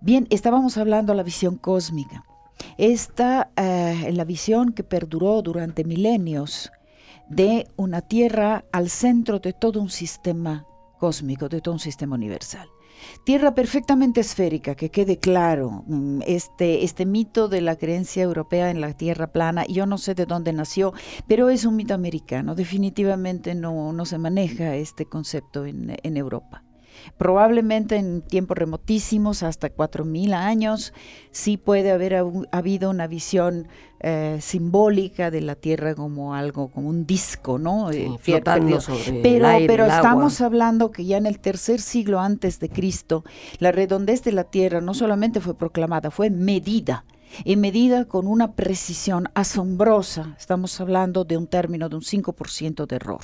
Bien, 0.00 0.26
estábamos 0.30 0.76
hablando 0.76 1.12
de 1.12 1.16
la 1.16 1.22
visión 1.22 1.56
cósmica. 1.56 2.24
Esta, 2.76 3.50
eh, 3.56 4.10
la 4.12 4.24
visión 4.24 4.72
que 4.72 4.84
perduró 4.84 5.40
durante 5.40 5.84
milenios 5.84 6.72
de 7.28 7.68
una 7.76 8.02
Tierra 8.02 8.64
al 8.72 8.90
centro 8.90 9.38
de 9.38 9.52
todo 9.52 9.80
un 9.80 9.88
sistema 9.90 10.66
cósmico, 10.98 11.48
de 11.48 11.60
todo 11.60 11.74
un 11.74 11.80
sistema 11.80 12.16
universal. 12.16 12.68
Tierra 13.24 13.54
perfectamente 13.54 14.20
esférica, 14.20 14.74
que 14.74 14.90
quede 14.90 15.18
claro, 15.18 15.84
mm, 15.86 16.22
este, 16.26 16.84
este 16.84 17.06
mito 17.06 17.48
de 17.48 17.60
la 17.60 17.76
creencia 17.76 18.22
europea 18.22 18.70
en 18.70 18.80
la 18.80 18.92
Tierra 18.92 19.32
plana, 19.32 19.66
yo 19.66 19.86
no 19.86 19.98
sé 19.98 20.14
de 20.14 20.26
dónde 20.26 20.52
nació, 20.52 20.92
pero 21.26 21.50
es 21.50 21.64
un 21.64 21.76
mito 21.76 21.94
americano, 21.94 22.54
definitivamente 22.54 23.54
no, 23.54 23.92
no 23.92 24.04
se 24.04 24.18
maneja 24.18 24.76
este 24.76 25.06
concepto 25.06 25.66
en, 25.66 25.96
en 26.02 26.16
Europa. 26.16 26.62
Probablemente 27.16 27.96
en 27.96 28.22
tiempos 28.22 28.56
remotísimos, 28.56 29.42
hasta 29.42 29.68
4.000 29.74 30.34
años, 30.34 30.92
sí 31.30 31.56
puede 31.56 31.90
haber 31.90 32.24
habido 32.50 32.90
una 32.90 33.06
visión 33.06 33.68
eh, 34.00 34.38
simbólica 34.40 35.30
de 35.30 35.40
la 35.40 35.54
Tierra 35.54 35.94
como 35.94 36.34
algo, 36.34 36.68
como 36.68 36.88
un 36.88 37.06
disco, 37.06 37.58
¿no? 37.58 37.90
Eh, 37.90 38.10
flotando 38.20 38.80
sobre 38.80 39.20
pero, 39.22 39.36
el 39.36 39.44
aire, 39.46 39.66
pero 39.66 39.84
el 39.84 39.90
estamos 39.90 40.40
agua. 40.40 40.46
hablando 40.46 40.90
que 40.90 41.04
ya 41.06 41.16
en 41.16 41.26
el 41.26 41.38
tercer 41.38 41.80
siglo 41.80 42.20
antes 42.20 42.60
de 42.60 42.68
Cristo, 42.68 43.24
la 43.60 43.72
redondez 43.72 44.22
de 44.22 44.32
la 44.32 44.44
Tierra 44.44 44.80
no 44.80 44.92
solamente 44.92 45.40
fue 45.40 45.56
proclamada, 45.56 46.10
fue 46.10 46.28
medida 46.28 47.06
y 47.44 47.56
medida 47.56 48.04
con 48.04 48.26
una 48.26 48.52
precisión 48.52 49.28
asombrosa. 49.34 50.36
Estamos 50.38 50.78
hablando 50.80 51.24
de 51.24 51.36
un 51.36 51.46
término 51.46 51.88
de 51.88 51.96
un 51.96 52.02
5% 52.02 52.86
de 52.86 52.96
error 52.96 53.20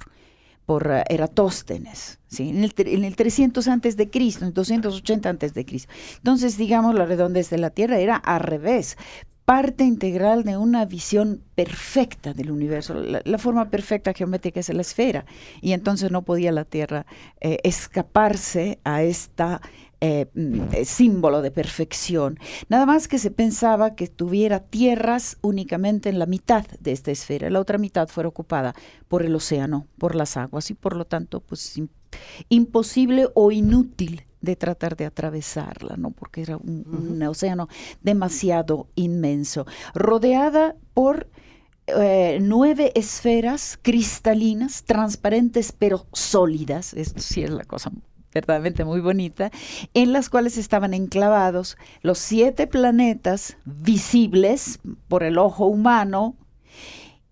por 0.71 0.87
uh, 0.87 1.03
Eratóstenes, 1.09 2.21
¿sí? 2.29 2.51
en, 2.51 2.63
el, 2.63 2.73
en, 2.77 3.03
el, 3.03 3.17
300 3.17 3.67
antes 3.67 3.97
de 3.97 4.09
Cristo, 4.09 4.45
en 4.45 4.51
el 4.51 4.55
280 4.55 5.29
antes 5.29 5.53
de 5.53 5.65
Cristo. 5.65 5.93
Entonces, 6.19 6.57
digamos, 6.57 6.95
la 6.95 7.07
redondez 7.07 7.51
de 7.51 7.59
la 7.59 7.71
Tierra 7.71 7.99
era 7.99 8.15
al 8.15 8.39
revés, 8.39 8.97
parte 9.45 9.83
integral 9.83 10.45
de 10.45 10.57
una 10.57 10.85
visión 10.85 11.43
perfecta 11.57 12.35
del 12.35 12.53
universo. 12.53 12.95
La, 12.95 13.21
la, 13.25 13.39
forma 13.39 13.69
perfecta 13.69 14.13
geométrica 14.15 14.61
es 14.61 14.73
la 14.73 14.83
esfera, 14.83 15.25
y 15.61 15.73
entonces 15.73 16.13
no 16.13 16.23
podía 16.23 16.53
la 16.53 16.65
Tierra 16.65 17.05
eh, 17.41 17.59
escaparse 17.65 18.79
a 18.85 19.03
esta 19.03 19.61
eh, 20.01 20.27
símbolo 20.85 21.43
de 21.43 21.51
perfección. 21.51 22.39
Nada 22.69 22.87
más 22.87 23.09
que 23.09 23.19
se 23.19 23.31
pensaba 23.31 23.95
que 23.95 24.07
tuviera 24.07 24.61
tierras 24.61 25.37
únicamente 25.43 26.09
en 26.09 26.19
la 26.19 26.27
mitad 26.27 26.67
de 26.81 26.93
esta 26.93 27.11
esfera, 27.11 27.51
la 27.51 27.61
otra 27.61 27.79
mitad 27.79 28.09
fuera 28.09 28.29
ocupada 28.29 28.75
por 29.09 29.23
el 29.23 29.35
océano, 29.35 29.87
por 29.99 30.15
las 30.15 30.37
aguas 30.37 30.71
y 30.71 30.75
por 30.75 30.97
lo 30.97 31.05
tanto 31.05 31.41
pues 31.41 31.81
imposible 32.49 33.29
o 33.35 33.53
inútil 33.53 34.25
de 34.41 34.57
tratar 34.57 34.97
de 34.97 35.05
atravesarla, 35.05 35.97
¿no? 35.97 36.13
Porque 36.13 36.41
era 36.41 36.57
un 36.57 37.23
océano 37.23 37.69
demasiado 38.01 38.89
inmenso, 38.95 39.67
rodeada 39.95 40.77
por 40.95 41.29
eh, 41.87 42.39
nueve 42.41 42.93
esferas 42.95 43.79
cristalinas, 43.83 44.85
transparentes 44.85 45.73
pero 45.73 46.07
sólidas, 46.13 46.95
esto 46.95 47.21
sí 47.21 47.43
es 47.43 47.51
la 47.51 47.65
cosa 47.65 47.91
verdaderamente 48.33 48.85
muy 48.85 49.01
bonita, 49.01 49.51
en 49.95 50.13
las 50.13 50.29
cuales 50.29 50.57
estaban 50.57 50.95
enclavados 50.95 51.77
los 52.03 52.19
siete 52.19 52.67
planetas 52.67 53.57
visibles 53.65 54.79
por 55.09 55.23
el 55.23 55.39
ojo 55.39 55.67
humano 55.67 56.37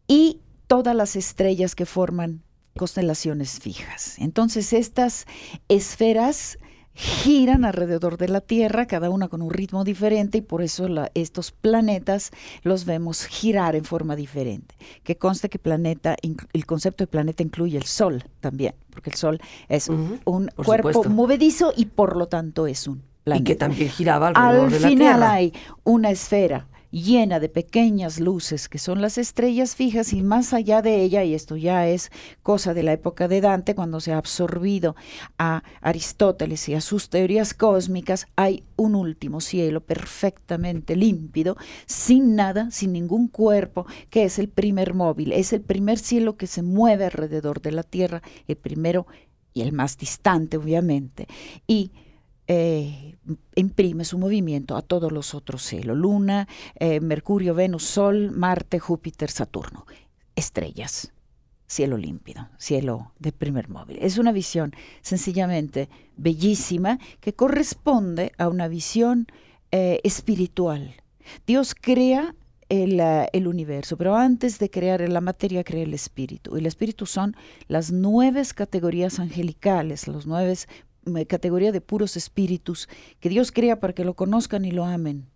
y 0.06 0.40
todas 0.66 0.94
las 0.94 1.16
estrellas 1.16 1.74
que 1.74 1.86
forman 1.86 2.42
constelaciones 2.76 3.58
fijas. 3.58 4.18
Entonces 4.18 4.72
estas 4.72 5.26
esferas 5.68 6.58
giran 6.98 7.64
alrededor 7.64 8.18
de 8.18 8.28
la 8.28 8.40
Tierra, 8.40 8.86
cada 8.86 9.08
una 9.08 9.28
con 9.28 9.40
un 9.40 9.50
ritmo 9.50 9.84
diferente, 9.84 10.38
y 10.38 10.40
por 10.40 10.62
eso 10.62 10.88
la, 10.88 11.10
estos 11.14 11.52
planetas 11.52 12.32
los 12.64 12.84
vemos 12.84 13.24
girar 13.24 13.76
en 13.76 13.84
forma 13.84 14.16
diferente. 14.16 14.74
Que 15.04 15.16
conste 15.16 15.48
que 15.48 15.60
planeta, 15.60 16.16
el 16.52 16.66
concepto 16.66 17.04
de 17.04 17.08
planeta 17.08 17.44
incluye 17.44 17.78
el 17.78 17.84
Sol 17.84 18.24
también, 18.40 18.74
porque 18.90 19.10
el 19.10 19.16
Sol 19.16 19.40
es 19.68 19.88
uh 19.88 19.92
-huh, 19.92 20.20
un 20.24 20.48
cuerpo 20.48 20.92
supuesto. 20.92 21.10
movedizo 21.10 21.72
y 21.76 21.86
por 21.86 22.16
lo 22.16 22.26
tanto 22.26 22.66
es 22.66 22.88
un 22.88 23.02
planeta. 23.22 23.42
Y 23.42 23.44
que 23.44 23.54
también 23.54 23.90
giraba 23.90 24.28
alrededor 24.28 24.64
Al 24.64 24.70
de 24.72 24.80
la 24.80 24.88
final 24.88 25.16
Tierra. 25.18 25.32
hay 25.32 25.52
una 25.84 26.10
esfera 26.10 26.66
llena 26.90 27.40
de 27.40 27.49
pequeñas 27.49 28.18
luces 28.18 28.68
que 28.68 28.78
son 28.78 29.02
las 29.02 29.18
estrellas 29.18 29.76
fijas 29.76 30.12
y 30.12 30.23
más 30.23 30.52
allá 30.52 30.83
de 30.83 31.02
ella, 31.02 31.25
y 31.25 31.35
esto 31.35 31.57
ya 31.57 31.87
es 31.87 32.11
cosa 32.42 32.75
de 32.75 32.83
la 32.83 32.92
época 32.92 33.28
de 33.28 33.40
Dante, 33.40 33.75
cuando 33.75 34.00
se 34.00 34.12
ha 34.12 34.18
absorbido 34.18 34.97
a 35.38 35.62
Aristóteles 35.80 36.68
y 36.68 36.75
a 36.75 36.80
sus 36.80 37.11
teorías 37.11 37.54
cósmicas, 37.54 38.26
hay 38.37 38.64
un 38.76 38.95
último 38.95 39.40
cielo 39.40 39.80
perfectamente 39.80 40.97
límpido, 40.97 41.57
sin 41.87 42.35
nada, 42.35 42.71
sin 42.71 42.92
ningún 42.92 43.28
cuerpo, 43.28 43.87
que 44.11 44.25
es 44.25 44.38
el 44.38 44.49
primer 44.49 44.95
móvil, 44.95 45.33
es 45.33 45.52
el 45.52 45.61
primer 45.61 45.99
cielo 45.99 46.37
que 46.37 46.47
se 46.47 46.62
mueve 46.62 47.04
alrededor 47.04 47.61
de 47.61 47.73
la 47.73 47.83
Tierra, 47.83 48.23
el 48.47 48.57
primero 48.57 49.07
y 49.52 49.62
el 49.62 49.73
más 49.73 49.99
distante, 49.99 50.57
obviamente. 50.57 51.26
Y 51.66 51.92
eh, 52.50 53.18
imprime 53.56 54.06
su 54.06 54.16
movimiento 54.16 54.74
a 54.76 54.82
todos 54.82 55.12
los 55.12 55.34
otros 55.34 55.62
cielos, 55.62 55.96
Luna, 55.96 56.48
eh, 56.76 56.98
Mercurio, 57.00 57.54
Venus, 57.54 57.84
Sol, 57.84 58.30
Marte, 58.30 58.78
Júpiter, 58.78 59.30
Saturno, 59.30 59.84
estrellas, 60.34 61.12
cielo 61.66 61.98
límpido, 61.98 62.48
cielo 62.56 63.12
de 63.18 63.32
primer 63.32 63.68
móvil. 63.68 63.98
Es 64.00 64.16
una 64.16 64.32
visión 64.32 64.74
sencillamente 65.02 65.90
bellísima 66.16 66.98
que 67.20 67.34
corresponde 67.34 68.32
a 68.38 68.48
una 68.48 68.66
visión 68.66 69.26
eh, 69.70 70.00
espiritual. 70.02 70.94
Dios 71.46 71.74
crea 71.78 72.34
el, 72.70 73.00
el, 73.32 73.46
universo, 73.46 73.98
pero 73.98 74.16
antes 74.16 74.58
de 74.58 74.70
crear 74.70 75.06
la 75.06 75.20
materia, 75.20 75.64
crea 75.64 75.82
el 75.82 75.92
espíritu. 75.92 76.56
Y 76.56 76.60
el 76.60 76.66
espíritu 76.66 77.04
son 77.04 77.36
las 77.66 77.92
nueve 77.92 78.42
categorías 78.54 79.18
angelicales, 79.18 80.08
los 80.08 80.26
nueve 80.26 80.54
categoría 81.26 81.72
de 81.72 81.80
puros 81.80 82.16
espíritus 82.16 82.88
que 83.20 83.28
Dios 83.28 83.52
crea 83.52 83.80
para 83.80 83.92
que 83.92 84.04
lo 84.04 84.14
conozcan 84.14 84.64
y 84.64 84.70
lo 84.70 84.84
amen. 84.84 85.26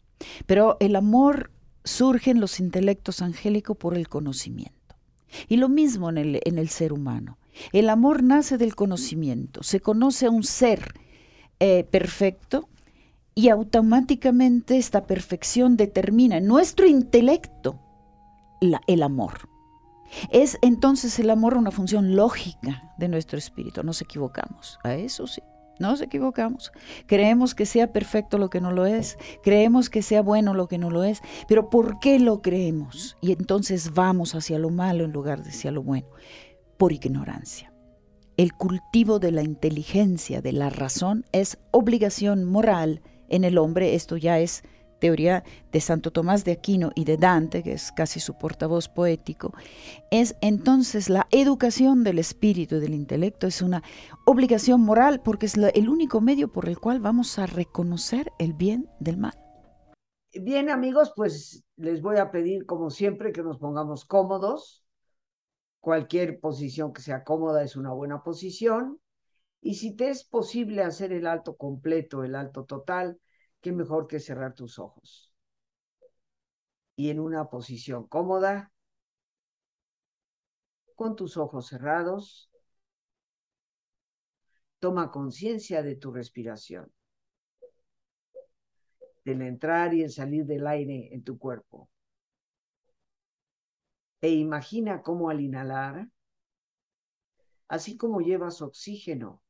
Pero 0.47 0.76
el 0.81 0.97
amor 0.97 1.50
surge 1.85 2.31
en 2.31 2.41
los 2.41 2.61
intelectos 2.61 3.23
angélicos 3.23 3.76
por 3.76 3.97
el 3.97 4.09
conocimiento. 4.09 4.97
Y 5.49 5.57
lo 5.57 5.69
mismo 5.69 6.11
en 6.11 6.19
el, 6.19 6.41
en 6.45 6.59
el 6.59 6.69
ser 6.69 6.93
humano. 6.93 7.38
El 7.73 7.88
amor 7.88 8.23
nace 8.23 8.59
del 8.59 8.75
conocimiento. 8.75 9.62
Se 9.62 9.81
conoce 9.81 10.26
a 10.26 10.31
un 10.31 10.43
ser 10.43 10.95
eh, 11.61 11.85
perfecto 11.85 12.69
y 13.35 13.49
automáticamente 13.49 14.76
esta 14.76 15.07
perfección 15.07 15.76
determina 15.76 16.37
en 16.37 16.47
nuestro 16.47 16.87
intelecto 16.87 17.79
el 18.87 19.02
amor. 19.02 19.49
Es 20.31 20.59
entonces 20.62 21.19
el 21.19 21.31
amor 21.31 21.57
una 21.57 21.71
función 21.71 22.14
lógica 22.14 22.93
de 22.99 23.09
nuestro 23.09 23.38
espíritu. 23.38 23.83
Nos 23.83 24.02
equivocamos. 24.02 24.79
A 24.83 24.95
eso 24.95 25.26
sí. 25.26 25.43
Nos 25.79 26.00
equivocamos. 26.00 26.73
Creemos 27.07 27.55
que 27.55 27.67
sea 27.67 27.93
perfecto 27.93 28.38
lo 28.38 28.50
que 28.50 28.61
no 28.61 28.71
lo 28.71 28.87
es. 28.87 29.19
Creemos 29.43 29.91
que 29.91 30.02
sea 30.02 30.23
bueno 30.23 30.55
lo 30.55 30.69
que 30.69 30.79
no 30.79 30.91
lo 30.91 31.05
es. 31.05 31.21
Pero 31.49 31.71
¿por 31.71 31.99
qué 31.99 32.19
lo 32.19 32.43
creemos? 32.43 33.17
Y 33.21 33.33
entonces 33.33 33.93
vamos 33.95 34.35
hacia 34.35 34.59
lo 34.59 34.71
malo 34.71 35.05
en 35.05 35.12
lugar 35.12 35.43
de 35.43 35.50
hacia 35.50 35.73
lo 35.73 35.83
bueno. 35.83 36.07
Por 36.76 36.93
ignorancia. 36.93 37.73
El 38.37 38.55
cultivo 38.55 39.19
de 39.19 39.31
la 39.31 39.43
inteligencia, 39.43 40.41
de 40.41 40.52
la 40.52 40.71
razón, 40.71 41.26
es 41.33 41.59
obligación 41.71 42.45
moral 42.45 43.02
en 43.29 43.45
el 43.45 43.59
hombre. 43.59 43.95
Esto 43.95 44.17
ya 44.17 44.38
es 44.38 44.62
teoría 45.03 45.43
de 45.73 45.81
Santo 45.81 46.13
Tomás 46.13 46.45
de 46.45 46.53
Aquino 46.53 46.93
y 46.95 47.05
de 47.05 47.17
Dante, 47.17 47.65
que 47.65 47.73
es 47.73 47.91
casi 47.91 48.21
su 48.21 48.39
portavoz 48.39 48.89
poético, 48.89 49.53
es 50.13 50.37
entonces 50.41 51.11
la 51.11 51.27
educación 51.33 52.05
del 52.05 52.21
espíritu 52.21 52.77
y 52.77 52.81
del 52.81 52.95
intelecto, 52.95 53.49
es 53.49 53.63
una 53.63 53.83
obligación 54.27 54.81
moral 54.81 55.21
porque 55.21 55.47
es 55.47 55.57
el 55.57 55.89
único 55.89 56.21
medio 56.21 56.53
por 56.53 56.69
el 56.69 56.79
cual 56.79 57.01
vamos 57.01 57.37
a 57.41 57.47
reconocer 57.47 58.31
el 58.39 58.53
bien 58.53 58.89
del 59.01 59.17
mal. 59.17 59.35
Bien 60.33 60.71
amigos, 60.71 61.13
pues 61.17 61.65
les 61.75 62.01
voy 62.01 62.19
a 62.19 62.31
pedir 62.31 62.65
como 62.65 62.89
siempre 62.89 63.33
que 63.33 63.43
nos 63.43 63.59
pongamos 63.59 64.05
cómodos. 64.05 64.85
Cualquier 65.81 66.39
posición 66.39 66.93
que 66.93 67.03
sea 67.03 67.25
cómoda 67.25 67.65
es 67.65 67.75
una 67.75 67.93
buena 67.93 68.23
posición. 68.23 69.01
Y 69.61 69.75
si 69.75 69.97
te 69.97 70.11
es 70.11 70.23
posible 70.23 70.85
hacer 70.85 71.13
el 71.13 71.27
alto 71.27 71.57
completo, 71.57 72.23
el 72.23 72.37
alto 72.37 72.65
total, 72.65 73.19
qué 73.62 73.73
mejor 73.73 74.07
que 74.07 74.21
cerrar 74.21 74.54
tus 74.54 74.78
ojos. 74.78 75.33
Y 76.97 77.09
en 77.11 77.21
una 77.21 77.49
posición 77.49 78.07
cómoda, 78.07 78.73
con 80.95 81.16
tus 81.16 81.37
ojos 81.37 81.69
cerrados, 81.69 82.50
toma 84.78 85.11
conciencia 85.11 85.83
de 85.83 85.97
tu 85.97 86.12
respiración 86.12 86.92
del 89.25 89.42
entrar 89.42 89.95
y 89.95 90.02
el 90.02 90.11
salir 90.11 90.45
del 90.45 90.66
aire 90.66 91.14
en 91.14 91.23
tu 91.23 91.38
cuerpo. 91.38 91.88
E 94.21 94.31
imagina 94.31 95.02
cómo 95.02 95.31
al 95.31 95.40
inhalar, 95.40 96.09
así 97.69 97.97
como 97.97 98.21
llevas 98.21 98.61
oxígeno 98.61 99.40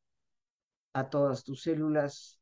a 0.93 1.09
todas 1.09 1.45
tus 1.45 1.63
células, 1.63 2.42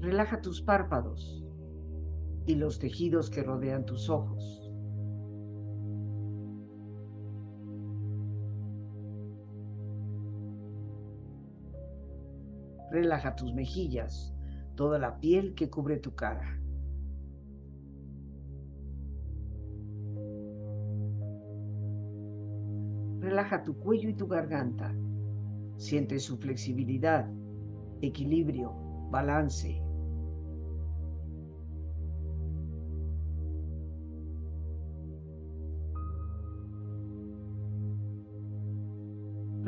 Relaja 0.00 0.40
tus 0.40 0.62
párpados 0.62 1.44
y 2.46 2.54
los 2.54 2.78
tejidos 2.78 3.28
que 3.30 3.42
rodean 3.42 3.84
tus 3.84 4.08
ojos. 4.08 4.72
Relaja 12.90 13.36
tus 13.36 13.52
mejillas 13.54 14.34
toda 14.74 14.98
la 14.98 15.20
piel 15.20 15.54
que 15.54 15.68
cubre 15.68 15.98
tu 15.98 16.14
cara. 16.14 16.58
Relaja 23.20 23.62
tu 23.62 23.76
cuello 23.76 24.08
y 24.08 24.14
tu 24.14 24.26
garganta. 24.26 24.94
Siente 25.76 26.18
su 26.18 26.38
flexibilidad, 26.38 27.30
equilibrio, 28.00 28.72
balance. 29.10 29.89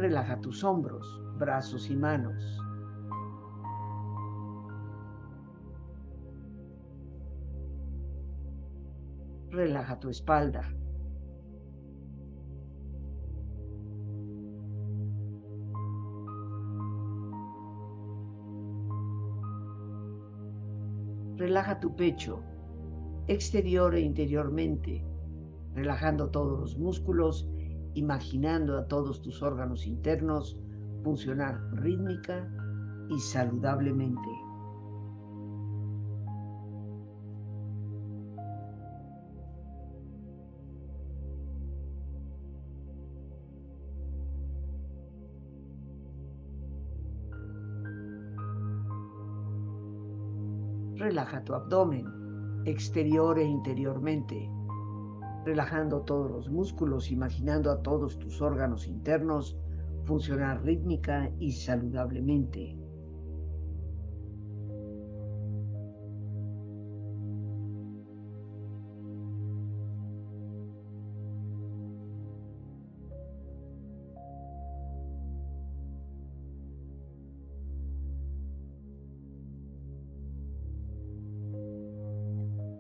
Relaja 0.03 0.41
tus 0.41 0.65
hombros, 0.65 1.23
brazos 1.39 1.89
y 1.89 1.95
manos. 1.95 2.59
relaja 9.53 10.01
tu 10.01 10.09
espalda. 10.09 10.63
Relaja 21.37 21.79
tu 21.79 21.95
pecho, 21.95 22.43
exterior 23.29 23.95
e 23.95 24.01
interiormente, 24.01 25.05
relajando 25.75 26.31
todos 26.31 26.59
los 26.59 26.79
músculos, 26.79 27.49
imaginando 27.95 28.79
a 28.79 28.87
todos 28.87 29.23
tus 29.23 29.43
órganos 29.43 29.87
internos 29.87 30.59
funcionar 31.03 31.61
rítmica 31.75 32.49
y 33.09 33.19
saludablemente. 33.19 34.29
relaja 51.03 51.45
tu 51.45 51.53
abdomen, 51.55 52.07
exterior 52.65 53.39
e 53.39 53.45
interiormente, 53.45 54.49
relajando 55.45 56.03
todos 56.03 56.31
los 56.31 56.51
músculos, 56.51 57.11
imaginando 57.11 57.71
a 57.71 57.83
todos 57.83 58.19
tus 58.19 58.41
órganos 58.41 58.87
internos 58.87 59.57
funcionar 60.05 60.63
rítmica 60.65 61.31
y 61.39 61.53
saludablemente. 61.53 62.77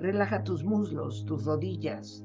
Relaja 0.01 0.43
tus 0.43 0.65
muslos, 0.65 1.25
tus 1.27 1.45
rodillas. 1.45 2.25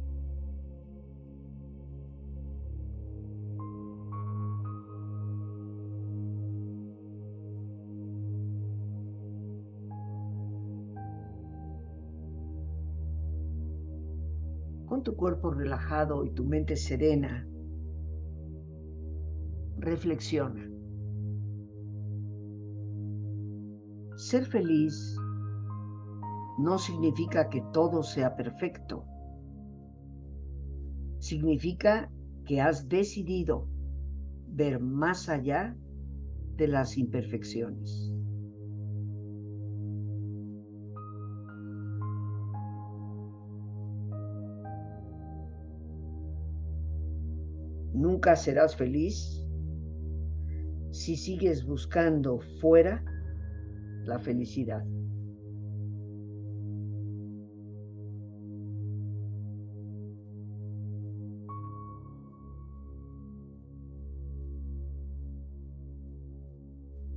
Tu 15.03 15.15
cuerpo 15.15 15.49
relajado 15.49 16.25
y 16.25 16.31
tu 16.31 16.45
mente 16.45 16.75
serena, 16.75 17.47
reflexiona. 19.77 20.69
Ser 24.15 24.45
feliz 24.45 25.17
no 26.59 26.77
significa 26.77 27.49
que 27.49 27.63
todo 27.73 28.03
sea 28.03 28.35
perfecto. 28.35 29.05
Significa 31.17 32.11
que 32.45 32.61
has 32.61 32.87
decidido 32.87 33.67
ver 34.49 34.79
más 34.79 35.29
allá 35.29 35.75
de 36.57 36.67
las 36.67 36.97
imperfecciones. 36.97 38.13
Nunca 48.01 48.35
serás 48.35 48.75
feliz 48.75 49.45
si 50.89 51.15
sigues 51.15 51.63
buscando 51.63 52.39
fuera 52.59 53.05
la 54.05 54.17
felicidad. 54.17 54.83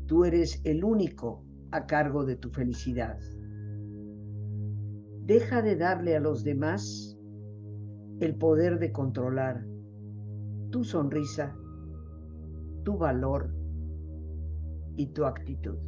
Tú 0.06 0.26
eres 0.26 0.60
el 0.64 0.84
único 0.84 1.46
a 1.70 1.86
cargo 1.86 2.26
de 2.26 2.36
tu 2.36 2.50
felicidad. 2.50 3.18
Deja 5.22 5.62
de 5.62 5.76
darle 5.76 6.14
a 6.14 6.20
los 6.20 6.44
demás 6.44 7.18
el 8.20 8.36
poder 8.36 8.78
de 8.78 8.92
controlar 8.92 9.73
tu 10.74 10.82
sonrisa, 10.82 11.54
tu 12.82 12.98
valor 12.98 13.54
y 14.96 15.06
tu 15.06 15.24
actitud. 15.24 15.78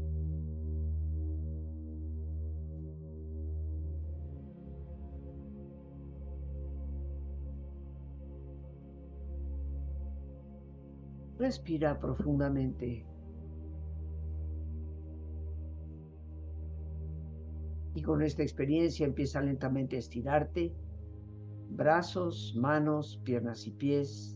Respira 11.36 11.98
profundamente. 11.98 13.04
Y 17.96 18.02
con 18.02 18.22
esta 18.22 18.44
experiencia 18.44 19.04
empieza 19.04 19.40
lentamente 19.40 19.96
a 19.96 19.98
estirarte. 19.98 20.72
Brazos, 21.70 22.54
manos, 22.56 23.20
piernas 23.24 23.66
y 23.66 23.72
pies. 23.72 24.35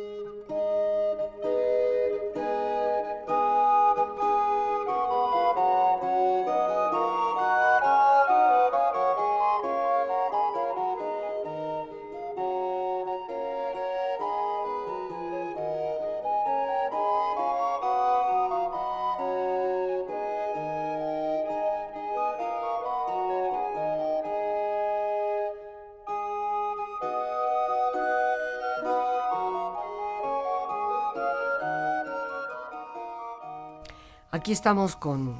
Aquí 34.41 34.53
estamos 34.53 34.95
con 34.95 35.39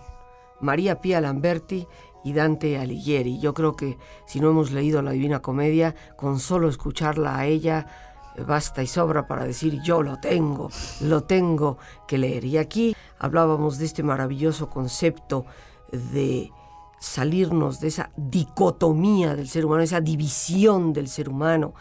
María 0.60 1.02
Pía 1.02 1.20
Lamberti 1.22 1.88
y 2.24 2.34
Dante 2.34 2.78
Alighieri. 2.78 3.40
Yo 3.40 3.56
creo 3.56 3.76
que 3.76 3.98
si 4.28 4.40
no 4.40 4.52
hemos 4.52 4.70
leído 4.70 5.02
la 5.02 5.10
Divina 5.10 5.42
Comedia, 5.42 5.96
con 6.16 6.40
solo 6.40 6.70
escucharla 6.70 7.36
a 7.36 7.48
ella, 7.48 7.88
eh, 8.36 8.44
basta 8.44 8.84
y 8.84 8.86
sobra 8.86 9.26
para 9.26 9.44
decir 9.44 9.82
yo 9.82 10.04
lo 10.04 10.20
tengo, 10.20 10.70
lo 11.00 11.24
tengo 11.24 11.80
que 12.08 12.20
leer. 12.20 12.46
Y 12.46 12.60
aquí 12.60 12.96
hablábamos 13.18 13.80
de 13.80 13.86
este 13.86 14.04
maravilloso 14.04 14.70
concepto 14.70 15.48
de 15.92 16.52
salirnos 17.00 17.80
de 17.80 17.88
esa 17.88 18.12
dicotomía 18.16 19.36
del 19.36 19.48
ser 19.48 19.66
humano, 19.66 19.82
esa 19.82 20.00
división 20.00 20.94
del 20.94 21.08
ser 21.08 21.28
humano 21.28 21.74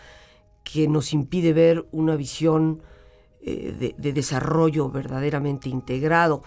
que 0.65 0.89
nos 0.89 1.13
impide 1.13 1.53
ver 1.53 1.87
una 1.93 2.17
visión 2.17 2.83
eh, 3.43 3.95
de 3.99 4.13
desarrollo 4.15 4.89
verdaderamente 4.89 5.69
integrado. 5.69 6.43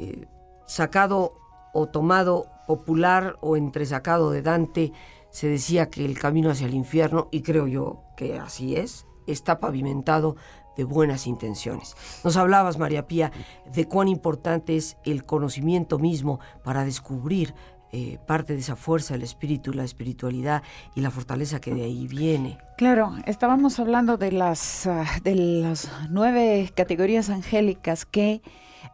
Eh, 0.00 0.26
sacado 0.66 1.34
o 1.72 1.86
tomado 1.86 2.46
popular 2.66 3.36
o 3.40 3.56
entresacado 3.56 4.30
de 4.30 4.42
Dante, 4.42 4.92
se 5.30 5.46
decía 5.46 5.90
que 5.90 6.04
el 6.04 6.18
camino 6.18 6.50
hacia 6.50 6.66
el 6.66 6.74
infierno, 6.74 7.28
y 7.30 7.42
creo 7.42 7.66
yo 7.66 8.02
que 8.16 8.38
así 8.38 8.76
es, 8.76 9.06
está 9.26 9.60
pavimentado 9.60 10.36
de 10.76 10.84
buenas 10.84 11.26
intenciones. 11.26 11.96
Nos 12.24 12.36
hablabas, 12.36 12.78
María 12.78 13.06
Pía, 13.06 13.32
de 13.72 13.86
cuán 13.86 14.08
importante 14.08 14.76
es 14.76 14.96
el 15.04 15.24
conocimiento 15.24 15.98
mismo 15.98 16.40
para 16.64 16.84
descubrir 16.84 17.54
eh, 17.92 18.18
parte 18.24 18.52
de 18.52 18.60
esa 18.60 18.76
fuerza 18.76 19.14
del 19.14 19.24
espíritu, 19.24 19.72
la 19.72 19.82
espiritualidad 19.84 20.62
y 20.94 21.00
la 21.00 21.10
fortaleza 21.10 21.60
que 21.60 21.74
de 21.74 21.82
ahí 21.82 22.06
viene. 22.06 22.58
Claro, 22.78 23.16
estábamos 23.26 23.80
hablando 23.80 24.16
de 24.16 24.30
las, 24.30 24.86
ah, 24.86 25.04
de 25.24 25.34
las 25.34 25.90
nueve 26.08 26.70
categorías 26.74 27.30
angélicas 27.30 28.06
que 28.06 28.42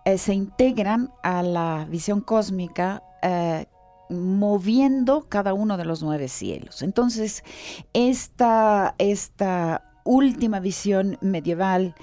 eh, 0.05 0.19
se 0.19 0.35
integran 0.35 1.11
a 1.23 1.43
la 1.43 1.87
visión 1.89 2.21
cósmica 2.21 3.03
eh, 3.23 3.67
moviendo 4.09 5.29
cada 5.29 5.53
uno 5.55 5.77
de 5.77 5.85
los 5.85 6.03
nueve 6.03 6.29
cielos. 6.29 6.83
Entonces, 6.83 7.45
esta, 7.93 8.95
esta 8.99 9.83
última 10.05 10.61
visión 10.61 11.19
medieval 11.21 11.95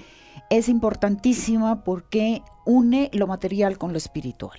es 0.50 0.68
importantísima 0.68 1.84
porque 1.84 2.42
une 2.66 3.10
lo 3.12 3.26
material 3.26 3.78
con 3.78 3.92
lo 3.92 3.98
espiritual. 3.98 4.58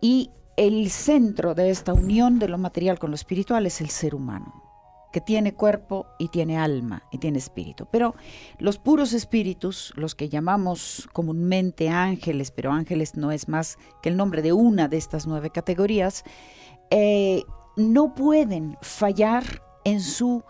Y 0.00 0.30
el 0.56 0.90
centro 0.90 1.54
de 1.54 1.70
esta 1.70 1.92
unión 1.92 2.38
de 2.38 2.48
lo 2.48 2.58
material 2.58 2.98
con 2.98 3.10
lo 3.10 3.16
espiritual 3.16 3.66
es 3.66 3.80
el 3.80 3.90
ser 3.90 4.14
humano 4.14 4.65
que 5.12 5.20
tiene 5.20 5.54
cuerpo 5.54 6.06
y 6.18 6.28
tiene 6.28 6.58
alma 6.58 7.02
y 7.10 7.18
tiene 7.18 7.38
espíritu. 7.38 7.86
Pero 7.90 8.14
los 8.58 8.78
puros 8.78 9.12
espíritus, 9.12 9.92
los 9.96 10.14
que 10.14 10.28
llamamos 10.28 11.08
comúnmente 11.12 11.88
ángeles, 11.88 12.50
pero 12.50 12.72
ángeles 12.72 13.16
no 13.16 13.32
es 13.32 13.48
más 13.48 13.78
que 14.02 14.08
el 14.08 14.16
nombre 14.16 14.42
de 14.42 14.52
una 14.52 14.88
de 14.88 14.96
estas 14.96 15.26
nueve 15.26 15.50
categorías, 15.50 16.24
eh, 16.90 17.44
no 17.76 18.14
pueden 18.14 18.76
fallar 18.80 19.62
en 19.84 20.00
su 20.00 20.42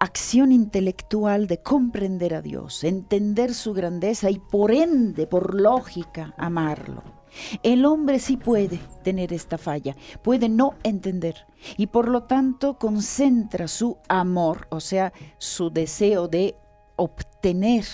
acción 0.00 0.52
intelectual 0.52 1.46
de 1.46 1.62
comprender 1.62 2.34
a 2.34 2.42
Dios, 2.42 2.84
entender 2.84 3.54
su 3.54 3.74
grandeza 3.74 4.30
y 4.30 4.38
por 4.38 4.70
ende, 4.70 5.26
por 5.26 5.54
lógica, 5.54 6.34
amarlo. 6.36 7.17
El 7.62 7.84
hombre 7.84 8.18
sí 8.18 8.36
puede 8.36 8.80
tener 9.02 9.32
esta 9.32 9.58
falla, 9.58 9.96
puede 10.22 10.48
no 10.48 10.74
entender 10.82 11.46
y 11.76 11.88
por 11.88 12.08
lo 12.08 12.24
tanto 12.24 12.78
concentra 12.78 13.68
su 13.68 13.98
amor, 14.08 14.66
o 14.70 14.80
sea, 14.80 15.12
su 15.38 15.70
deseo 15.70 16.28
de 16.28 16.54
obtener 16.96 17.84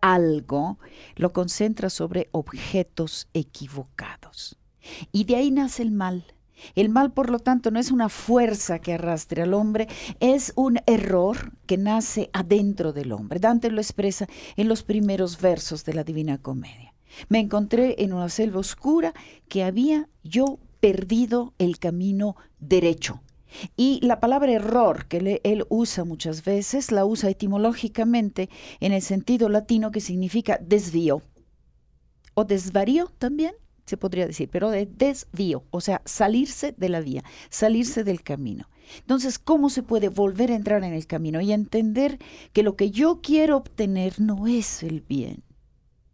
algo, 0.00 0.78
lo 1.16 1.32
concentra 1.32 1.90
sobre 1.90 2.28
objetos 2.32 3.28
equivocados. 3.34 4.58
Y 5.12 5.24
de 5.24 5.36
ahí 5.36 5.50
nace 5.50 5.82
el 5.82 5.90
mal, 5.90 6.24
El 6.74 6.88
mal, 6.88 7.12
por 7.12 7.30
lo 7.30 7.38
tanto, 7.38 7.70
no 7.70 7.78
es 7.78 7.90
una 7.90 8.08
fuerza 8.08 8.78
que 8.78 8.94
arrastre 8.94 9.42
al 9.42 9.54
hombre, 9.54 9.88
es 10.20 10.52
un 10.56 10.78
error 10.86 11.52
que 11.66 11.76
nace 11.76 12.30
adentro 12.32 12.92
del 12.92 13.12
hombre. 13.12 13.40
Dante 13.40 13.70
lo 13.70 13.80
expresa 13.80 14.26
en 14.56 14.68
los 14.68 14.82
primeros 14.82 15.40
versos 15.40 15.84
de 15.84 15.94
la 15.94 16.04
Divina 16.04 16.38
Comedia. 16.38 16.85
Me 17.28 17.38
encontré 17.38 17.96
en 17.98 18.12
una 18.12 18.28
selva 18.28 18.60
oscura 18.60 19.14
que 19.48 19.64
había 19.64 20.08
yo 20.22 20.58
perdido 20.80 21.54
el 21.58 21.78
camino 21.78 22.36
derecho. 22.58 23.22
Y 23.76 24.00
la 24.02 24.20
palabra 24.20 24.52
error 24.52 25.06
que 25.06 25.40
él 25.42 25.64
usa 25.68 26.04
muchas 26.04 26.44
veces, 26.44 26.92
la 26.92 27.04
usa 27.04 27.30
etimológicamente 27.30 28.50
en 28.80 28.92
el 28.92 29.02
sentido 29.02 29.48
latino 29.48 29.90
que 29.90 30.00
significa 30.00 30.58
desvío 30.60 31.22
o 32.34 32.44
desvarío 32.44 33.10
también 33.18 33.54
se 33.86 33.96
podría 33.96 34.26
decir, 34.26 34.50
pero 34.50 34.70
de 34.70 34.84
desvío, 34.84 35.64
o 35.70 35.80
sea, 35.80 36.02
salirse 36.04 36.74
de 36.76 36.88
la 36.88 37.00
vía, 37.00 37.24
salirse 37.50 38.04
del 38.04 38.22
camino. 38.22 38.68
Entonces, 38.98 39.38
¿cómo 39.38 39.70
se 39.70 39.82
puede 39.82 40.08
volver 40.08 40.50
a 40.50 40.56
entrar 40.56 40.84
en 40.84 40.92
el 40.92 41.06
camino 41.06 41.40
y 41.40 41.52
entender 41.52 42.18
que 42.52 42.62
lo 42.62 42.76
que 42.76 42.90
yo 42.90 43.20
quiero 43.22 43.56
obtener 43.56 44.20
no 44.20 44.46
es 44.48 44.82
el 44.82 45.00
bien? 45.00 45.45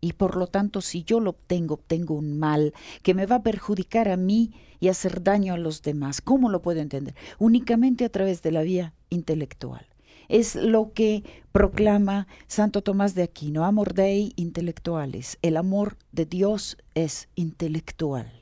Y 0.03 0.13
por 0.13 0.37
lo 0.37 0.49
tanto, 0.49 0.83
si 0.83 1.05
yo 1.05 1.21
lo 1.21 1.31
obtengo, 1.31 1.75
obtengo 1.75 2.15
un 2.15 2.39
mal 2.39 2.75
que 3.03 3.15
me 3.15 3.25
va 3.25 3.37
a 3.37 3.43
perjudicar 3.43 4.09
a 4.09 4.19
mí 4.19 4.53
y 4.81 4.89
hacer 4.89 5.23
daño 5.23 5.55
a 5.55 5.59
los 5.59 5.81
demás. 5.81 6.21
¿Cómo 6.21 6.51
lo 6.51 6.61
puedo 6.61 6.81
entender? 6.81 7.15
Únicamente 7.39 8.05
a 8.05 8.11
través 8.11 8.43
de 8.43 8.51
la 8.51 8.63
vía 8.63 8.93
intelectual 9.09 9.87
es 10.29 10.55
lo 10.55 10.93
que 10.93 11.25
proclama 11.53 12.27
Santo 12.47 12.83
Tomás 12.83 13.15
de 13.15 13.23
Aquino, 13.23 13.65
amor 13.65 13.93
dei 13.93 14.33
intelectuales. 14.37 15.39
El 15.43 15.57
amor 15.59 15.99
de 16.11 16.25
Dios 16.25 16.79
es 16.95 17.29
intelectual. 17.35 18.33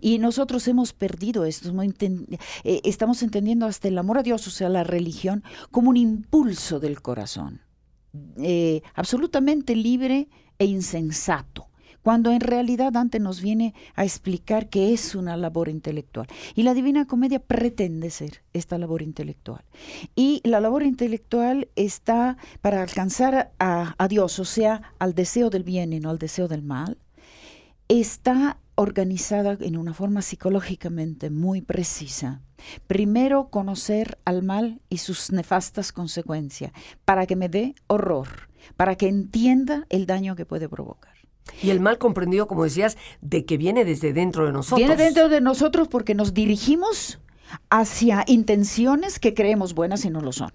Y 0.00 0.18
nosotros 0.18 0.66
hemos 0.68 0.94
perdido 0.94 1.44
esto, 1.44 1.70
eh, 1.78 2.80
estamos 2.84 3.22
entendiendo 3.22 3.66
hasta 3.66 3.88
el 3.88 3.98
amor 3.98 4.16
a 4.16 4.22
Dios, 4.22 4.46
o 4.46 4.50
sea, 4.50 4.70
la 4.70 4.84
religión, 4.84 5.44
como 5.70 5.90
un 5.90 5.98
impulso 5.98 6.80
del 6.80 7.02
corazón, 7.02 7.60
eh, 8.38 8.80
absolutamente 8.94 9.76
libre 9.76 10.28
e 10.58 10.66
insensato 10.66 11.68
cuando 12.06 12.30
en 12.30 12.40
realidad 12.40 12.92
Dante 12.92 13.18
nos 13.18 13.42
viene 13.42 13.74
a 13.96 14.04
explicar 14.04 14.68
que 14.68 14.92
es 14.92 15.16
una 15.16 15.36
labor 15.36 15.68
intelectual. 15.68 16.28
Y 16.54 16.62
la 16.62 16.72
Divina 16.72 17.08
Comedia 17.08 17.40
pretende 17.40 18.10
ser 18.10 18.44
esta 18.52 18.78
labor 18.78 19.02
intelectual. 19.02 19.64
Y 20.14 20.40
la 20.44 20.60
labor 20.60 20.84
intelectual 20.84 21.66
está 21.74 22.36
para 22.60 22.80
alcanzar 22.80 23.50
a, 23.58 23.96
a 23.98 24.06
Dios, 24.06 24.38
o 24.38 24.44
sea, 24.44 24.94
al 25.00 25.16
deseo 25.16 25.50
del 25.50 25.64
bien 25.64 25.92
y 25.92 25.98
no 25.98 26.10
al 26.10 26.18
deseo 26.18 26.46
del 26.46 26.62
mal, 26.62 26.96
está 27.88 28.58
organizada 28.76 29.56
en 29.60 29.76
una 29.76 29.92
forma 29.92 30.22
psicológicamente 30.22 31.28
muy 31.30 31.60
precisa. 31.60 32.40
Primero 32.86 33.48
conocer 33.48 34.18
al 34.24 34.44
mal 34.44 34.80
y 34.88 34.98
sus 34.98 35.32
nefastas 35.32 35.90
consecuencias, 35.90 36.70
para 37.04 37.26
que 37.26 37.34
me 37.34 37.48
dé 37.48 37.74
horror, 37.88 38.48
para 38.76 38.96
que 38.96 39.08
entienda 39.08 39.86
el 39.88 40.06
daño 40.06 40.36
que 40.36 40.46
puede 40.46 40.68
provocar. 40.68 41.14
Y 41.62 41.70
el 41.70 41.80
mal 41.80 41.98
comprendido, 41.98 42.48
como 42.48 42.64
decías, 42.64 42.96
de 43.20 43.44
que 43.44 43.56
viene 43.56 43.84
desde 43.84 44.12
dentro 44.12 44.46
de 44.46 44.52
nosotros. 44.52 44.86
Viene 44.86 45.02
dentro 45.02 45.28
de 45.28 45.40
nosotros 45.40 45.88
porque 45.88 46.14
nos 46.14 46.34
dirigimos 46.34 47.20
hacia 47.70 48.24
intenciones 48.26 49.18
que 49.18 49.34
creemos 49.34 49.74
buenas 49.74 50.04
y 50.04 50.10
no 50.10 50.20
lo 50.20 50.32
son. 50.32 50.52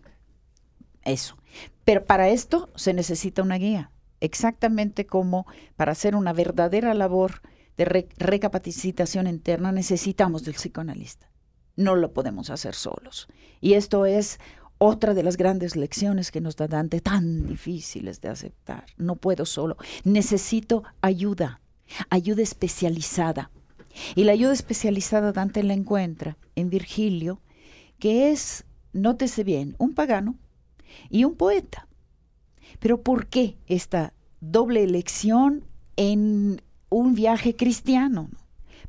Eso. 1.04 1.38
Pero 1.86 2.06
para 2.06 2.30
esto 2.30 2.70
se 2.76 2.94
necesita 2.94 3.42
una 3.42 3.56
guía, 3.56 3.92
exactamente 4.20 5.06
como 5.06 5.46
para 5.76 5.94
hacer 5.94 6.16
una 6.16 6.34
verdadera 6.34 6.94
labor 6.94 7.42
de 7.78 8.08
recapacitación 8.18 9.28
interna 9.28 9.72
necesitamos 9.72 10.44
del 10.44 10.56
psicoanalista. 10.56 11.32
No 11.76 11.96
lo 11.96 12.14
podemos 12.14 12.50
hacer 12.50 12.76
solos. 12.76 13.28
Y 13.60 13.74
esto 13.74 14.06
es 14.06 14.40
otra 14.84 15.14
de 15.14 15.22
las 15.22 15.38
grandes 15.38 15.76
lecciones 15.76 16.32
que 16.32 16.42
nos 16.42 16.56
da 16.56 16.68
Dante, 16.68 17.02
tan 17.02 17.46
difíciles 17.46 18.20
de 18.20 18.30
aceptar. 18.30 18.88
No 18.98 19.16
puedo 19.16 19.46
solo, 19.46 19.78
necesito 20.04 20.84
ayuda, 21.02 21.62
ayuda 22.10 22.42
especializada. 22.42 23.52
Y 24.16 24.24
la 24.24 24.32
ayuda 24.32 24.54
especializada 24.54 25.34
Dante 25.34 25.62
la 25.62 25.76
encuentra 25.76 26.36
en 26.56 26.72
Virgilio, 26.72 27.42
que 28.00 28.32
es, 28.32 28.64
nótese 28.92 29.44
bien, 29.44 29.76
un 29.78 29.94
pagano 29.94 30.40
y 31.12 31.26
un 31.26 31.36
poeta. 31.36 31.88
Pero 32.80 33.04
¿por 33.04 33.28
qué 33.28 33.60
esta 33.68 34.14
doble 34.40 34.84
elección 34.84 35.64
en 35.96 36.60
un 36.90 37.14
viaje 37.14 37.56
cristiano? 37.56 38.32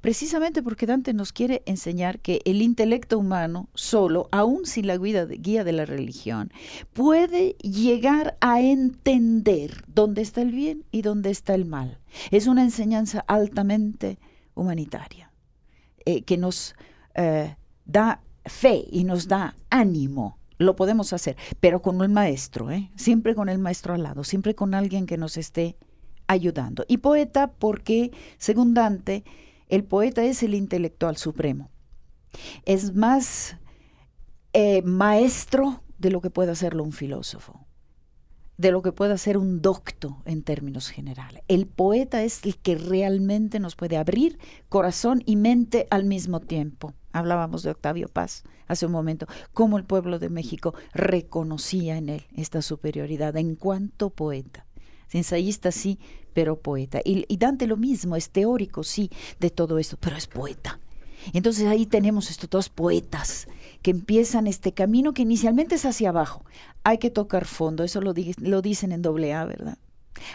Precisamente 0.03 0.63
porque 0.63 0.85
Dante 0.85 1.15
nos 1.15 1.33
quiere 1.33 1.63
enseñar 1.65 2.19
que 2.19 2.43
el 2.45 2.61
intelecto 2.61 3.19
humano 3.19 3.71
solo, 3.73 4.29
aún 4.33 4.67
sin 4.67 4.87
la 4.87 4.99
guía 4.99 5.65
de, 5.65 5.73
la 5.73 5.87
religión, 5.87 6.53
puede 6.93 7.53
llegar 7.63 8.37
a 8.41 8.61
entender 8.61 9.85
dónde 9.87 10.21
está 10.21 10.43
el 10.43 10.53
bien 10.53 10.85
y 10.91 11.01
dónde 11.01 11.31
está 11.31 11.55
el 11.55 11.65
mal. 11.65 11.99
Es 12.31 12.47
una 12.47 12.63
enseñanza 12.63 13.25
altamente 13.27 14.19
humanitaria, 14.55 15.33
eh, 16.05 16.23
que 16.23 16.37
nos 16.37 16.75
eh, 17.15 17.57
da 17.87 18.21
fe 18.45 18.85
y 18.91 19.05
nos 19.05 19.29
da 19.29 19.55
ánimo 19.71 20.37
lo 20.59 20.77
podemos 20.77 21.13
hacer, 21.13 21.37
pero 21.59 21.83
con 21.83 22.01
un 22.01 22.13
maestro, 22.13 22.71
¿eh? 22.71 22.91
siempre 22.95 23.35
con 23.35 23.49
el 23.49 23.59
maestro 23.59 23.95
al 23.95 24.03
lado, 24.05 24.23
siempre 24.23 24.55
con 24.55 24.75
alguien 24.75 25.07
que 25.07 25.19
nos 25.19 25.37
esté 25.37 25.77
ayudando. 26.29 26.85
Y 26.89 26.99
poeta 26.99 27.51
porque, 27.51 28.13
según 28.39 28.75
Dante, 28.75 29.25
el 29.73 29.85
poeta 29.85 30.23
es 30.23 30.43
el 30.43 30.53
intelectual 30.53 31.17
supremo. 31.17 31.71
Es 32.67 32.95
más 32.95 33.57
eh, 34.53 34.83
maestro 34.83 35.83
de 35.97 36.11
lo 36.11 36.21
que 36.21 36.29
puede 36.29 36.51
hacerlo 36.51 36.85
un 36.85 36.93
filósofo, 36.93 37.67
de 38.59 38.71
lo 38.71 38.83
que 38.83 38.93
puede 38.93 39.15
hacer 39.15 39.39
un 39.39 39.63
docto 39.63 40.21
en 40.27 40.43
términos 40.43 40.91
generales. 40.91 41.43
El 41.49 41.67
poeta 41.67 42.23
es 42.23 42.45
el 42.45 42.59
que 42.59 42.75
realmente 42.75 43.61
nos 43.61 43.75
puede 43.75 43.97
abrir 43.97 44.39
corazón 44.69 45.23
y 45.25 45.37
mente 45.37 45.87
al 45.89 46.05
mismo 46.05 46.41
tiempo. 46.41 46.93
Hablábamos 47.11 47.63
de 47.63 47.71
Octavio 47.71 48.09
Paz 48.09 48.45
hace 48.67 48.85
un 48.85 48.93
momento, 48.93 49.27
cómo 49.55 49.79
el 49.79 49.87
pueblo 49.87 50.19
de 50.19 50.29
México 50.29 50.75
reconocía 50.93 51.97
en 51.97 52.11
él 52.11 52.27
esta 52.37 52.61
superioridad 52.61 53.39
en 53.39 53.57
cuanto 53.57 54.11
poeta. 54.11 54.67
Ensayista 55.13 55.73
sí, 55.73 55.99
pero 56.33 56.61
poeta. 56.61 57.01
Y, 57.05 57.37
Dante 57.37 57.67
lo 57.67 57.77
mismo, 57.77 58.17
es 58.17 58.31
teórico, 58.31 58.83
sí, 58.83 59.11
de 59.41 59.51
todo 59.51 59.79
esto, 59.79 59.97
pero 60.01 60.17
es 60.17 60.27
poeta. 60.27 60.79
Entonces 61.33 61.67
ahí 61.67 61.87
tenemos 61.87 62.31
estos 62.31 62.51
dos 62.51 62.69
poetas 62.69 63.47
que 63.83 63.91
empiezan 63.91 64.47
este 64.47 64.73
camino 64.73 65.15
que 65.15 65.23
inicialmente 65.23 65.77
es 65.77 65.85
hacia 65.85 66.09
abajo. 66.09 66.45
Hay 66.85 66.99
que 66.99 67.11
tocar 67.11 67.45
fondo, 67.45 67.85
eso 67.85 68.01
lo, 68.01 68.13
dicen 68.63 68.93
en 68.93 69.03
doble 69.03 69.33
A, 69.33 69.45
¿verdad? 69.45 69.79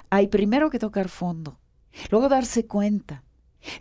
Hay 0.10 0.28
primero 0.28 0.70
que 0.70 0.80
tocar 0.80 1.10
fondo, 1.10 1.60
luego 2.10 2.30
darse 2.30 2.66
cuenta. 2.66 3.24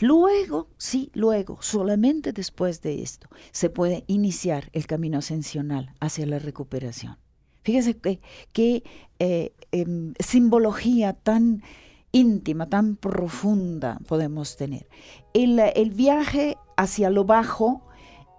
Luego, 0.00 0.68
sí, 0.78 1.10
luego, 1.14 1.58
solamente 1.60 2.32
después 2.32 2.82
de 2.82 3.02
esto, 3.02 3.28
se 3.52 3.70
puede 3.70 4.04
iniciar 4.08 4.70
el 4.72 4.86
camino 4.86 5.18
ascensional 5.18 5.94
hacia 6.00 6.26
la 6.26 6.38
recuperación. 6.38 7.18
Fíjese 7.62 7.98
qué 8.52 8.84
eh, 9.18 9.52
em, 9.72 10.14
simbología 10.20 11.14
tan 11.14 11.62
íntima, 12.16 12.66
tan 12.66 12.96
profunda 12.96 13.98
podemos 14.08 14.56
tener. 14.56 14.88
El, 15.34 15.90
viaje 15.90 16.56
hacia 16.76 17.10
lo 17.10 17.24
bajo 17.24 17.82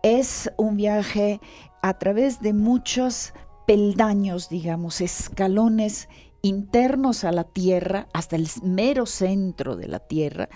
es 0.01 0.51
un 0.57 0.77
viaje 0.77 1.39
a 1.81 1.97
través 1.99 2.41
de 2.41 2.53
muchos 2.53 3.33
peldaños, 3.67 4.49
digamos, 4.49 5.01
escalones 5.01 6.09
internos 6.41 7.23
a 7.23 7.31
la 7.31 7.43
Tierra, 7.43 8.07
hasta 8.13 8.35
el 8.35 8.47
mero 8.63 9.05
centro 9.05 9.75
de 9.75 9.87
la 9.87 9.99
Tierra, 9.99 10.49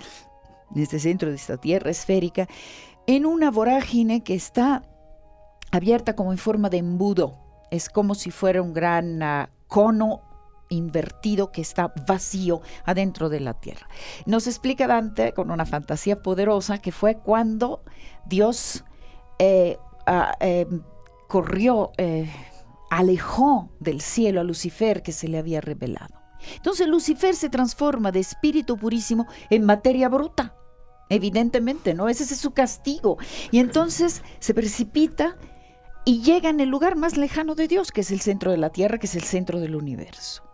este 0.75 0.99
centro 0.99 1.29
de 1.29 1.35
esta 1.35 1.57
Tierra 1.57 1.91
esférica, 1.91 2.47
en 3.05 3.25
una 3.25 3.51
vorágine 3.51 4.23
que 4.23 4.33
está 4.33 4.83
abierta 5.71 6.15
como 6.15 6.31
en 6.31 6.37
forma 6.37 6.69
de 6.69 6.77
embudo 6.77 7.37
es 7.71 7.89
como 7.89 8.15
si 8.15 8.31
fuera 8.31 8.61
un 8.61 8.73
gran 8.73 9.23
ah, 9.23 9.49
cono 9.67 10.21
invertido 10.71 11.51
que 11.51 11.61
está 11.61 11.93
vacío 12.07 12.61
adentro 12.85 13.29
de 13.29 13.39
la 13.39 13.53
tierra. 13.53 13.87
Nos 14.25 14.47
explica 14.47 14.87
Dante 14.87 15.33
con 15.33 15.51
una 15.51 15.65
fantasía 15.65 16.21
poderosa 16.21 16.79
que 16.79 16.91
fue 16.91 17.17
cuando 17.17 17.83
Dios 18.25 18.83
eh, 19.37 19.77
eh, 20.39 20.67
corrió, 21.27 21.91
eh, 21.97 22.29
alejó 22.89 23.69
del 23.79 24.01
cielo 24.01 24.41
a 24.41 24.43
Lucifer 24.43 25.03
que 25.03 25.11
se 25.11 25.27
le 25.27 25.37
había 25.37 25.61
revelado. 25.61 26.15
Entonces 26.55 26.87
Lucifer 26.87 27.35
se 27.35 27.49
transforma 27.49 28.11
de 28.11 28.19
espíritu 28.19 28.77
purísimo 28.77 29.27
en 29.49 29.65
materia 29.65 30.09
bruta. 30.09 30.55
Evidentemente, 31.09 31.93
¿no? 31.93 32.07
Ese 32.07 32.23
es 32.23 32.37
su 32.37 32.51
castigo. 32.51 33.17
Y 33.51 33.59
entonces 33.59 34.23
se 34.39 34.53
precipita 34.53 35.37
y 36.05 36.21
llega 36.21 36.49
en 36.49 36.59
el 36.61 36.69
lugar 36.69 36.95
más 36.95 37.17
lejano 37.17 37.53
de 37.53 37.67
Dios, 37.67 37.91
que 37.91 38.01
es 38.01 38.11
el 38.11 38.21
centro 38.21 38.51
de 38.51 38.57
la 38.57 38.69
Tierra, 38.69 38.97
que 38.97 39.07
es 39.07 39.15
el 39.15 39.23
centro 39.23 39.59
del 39.59 39.75
universo. 39.75 40.50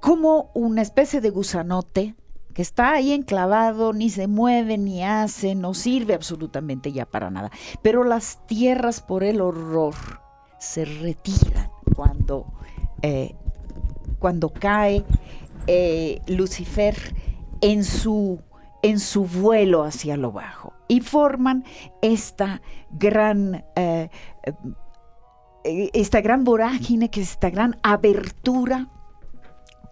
Como 0.00 0.50
una 0.54 0.82
especie 0.82 1.20
de 1.20 1.30
gusanote 1.30 2.14
que 2.54 2.62
está 2.62 2.92
ahí 2.92 3.12
enclavado, 3.12 3.92
ni 3.92 4.10
se 4.10 4.26
mueve, 4.26 4.78
ni 4.78 5.02
hace, 5.04 5.54
no 5.54 5.74
sirve 5.74 6.14
absolutamente 6.14 6.92
ya 6.92 7.06
para 7.06 7.30
nada. 7.30 7.50
Pero 7.82 8.04
las 8.04 8.46
tierras 8.46 9.00
por 9.00 9.24
el 9.24 9.40
horror 9.40 9.94
se 10.58 10.84
retiran 10.84 11.70
cuando, 11.96 12.46
eh, 13.02 13.34
cuando 14.18 14.52
cae 14.52 15.04
eh, 15.66 16.20
Lucifer 16.26 16.96
en 17.60 17.84
su, 17.84 18.40
en 18.82 18.98
su 18.98 19.24
vuelo 19.24 19.84
hacia 19.84 20.16
lo 20.16 20.32
bajo 20.32 20.72
y 20.88 21.00
forman 21.00 21.64
esta 22.02 22.60
gran 22.90 23.64
eh, 23.76 24.10
esta 25.64 26.20
gran 26.20 26.44
vorágine, 26.44 27.10
que 27.10 27.20
es 27.20 27.32
esta 27.32 27.50
gran 27.50 27.78
abertura 27.82 28.88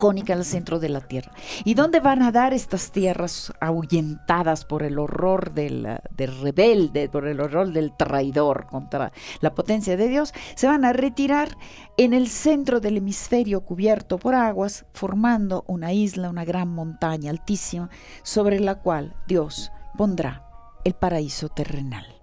cónica 0.00 0.33
al 0.33 0.44
centro 0.44 0.80
de 0.80 0.88
la 0.88 1.02
tierra. 1.02 1.30
¿Y 1.62 1.74
dónde 1.74 2.00
van 2.00 2.22
a 2.22 2.33
dar 2.33 2.52
estas 2.52 2.90
tierras 2.90 3.52
ahuyentadas 3.61 4.64
por 4.64 4.83
el 4.83 4.98
horror 4.98 5.52
del, 5.52 6.00
rebelde, 6.16 7.09
por 7.09 7.28
el 7.28 7.40
horror 7.40 7.72
del 7.72 7.94
traidor 7.96 8.66
contra 8.66 9.12
la 9.40 9.54
potencia 9.54 9.96
de 9.96 10.09
Dios? 10.09 10.33
Se 10.56 10.66
van 10.66 10.85
a 10.85 10.92
retirar 10.92 11.56
en 11.96 12.14
el 12.14 12.28
centro 12.28 12.80
del 12.80 12.96
hemisferio 12.96 13.61
cubierto 13.61 14.18
por 14.18 14.35
aguas, 14.35 14.87
formando 14.92 15.64
una 15.68 15.92
isla, 15.92 16.30
una 16.30 16.44
gran 16.44 16.68
montaña 16.68 17.30
altísima, 17.30 17.90
sobre 18.22 18.59
la 18.59 18.76
cual 18.76 19.14
Dios 19.28 19.70
pondrá 19.96 20.46
el 20.83 20.94
paraíso 20.94 21.50
terrenal. 21.50 22.19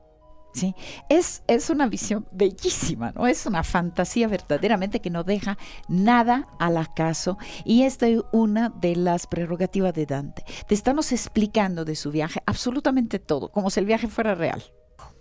Es, 1.09 1.43
es 1.47 1.69
una 1.69 1.87
visión 1.87 2.27
bellísima, 2.31 3.11
¿no? 3.11 3.27
Es 3.27 3.45
una 3.45 3.63
fantasía 3.63 4.27
verdaderamente 4.27 4.99
que 4.99 5.09
no 5.09 5.23
deja 5.23 5.57
nada 5.87 6.47
al 6.59 6.77
acaso 6.77 7.37
y 7.65 7.83
esta 7.83 8.07
es 8.07 8.21
una 8.31 8.69
de 8.69 8.95
las 8.95 9.27
prerrogativas 9.27 9.93
de 9.93 10.05
Dante. 10.05 10.43
Te 10.67 10.75
estamos 10.75 11.11
explicando 11.11 11.85
de 11.85 11.95
su 11.95 12.11
viaje 12.11 12.41
absolutamente 12.45 13.19
todo, 13.19 13.49
como 13.49 13.69
si 13.69 13.79
el 13.79 13.85
viaje 13.85 14.07
fuera 14.07 14.35
real. 14.35 14.63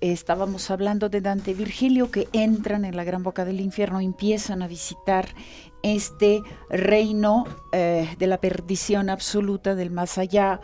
Estábamos 0.01 0.71
hablando 0.71 1.09
de 1.09 1.21
Dante 1.23 1.53
y 1.53 1.55
Virgilio 1.55 2.11
que 2.11 2.29
entran 2.33 2.85
en 2.85 2.97
la 2.97 3.05
gran 3.05 3.23
boca 3.23 3.45
del 3.45 3.61
infierno, 3.61 4.01
empiezan 4.01 4.63
a 4.63 4.69
visitar 4.69 5.29
este 5.83 6.43
reino 6.69 7.45
eh, 7.73 8.15
de 8.19 8.27
la 8.27 8.39
perdición 8.39 9.09
absoluta 9.09 9.75
del 9.75 9.91
más 9.91 10.19
allá 10.19 10.61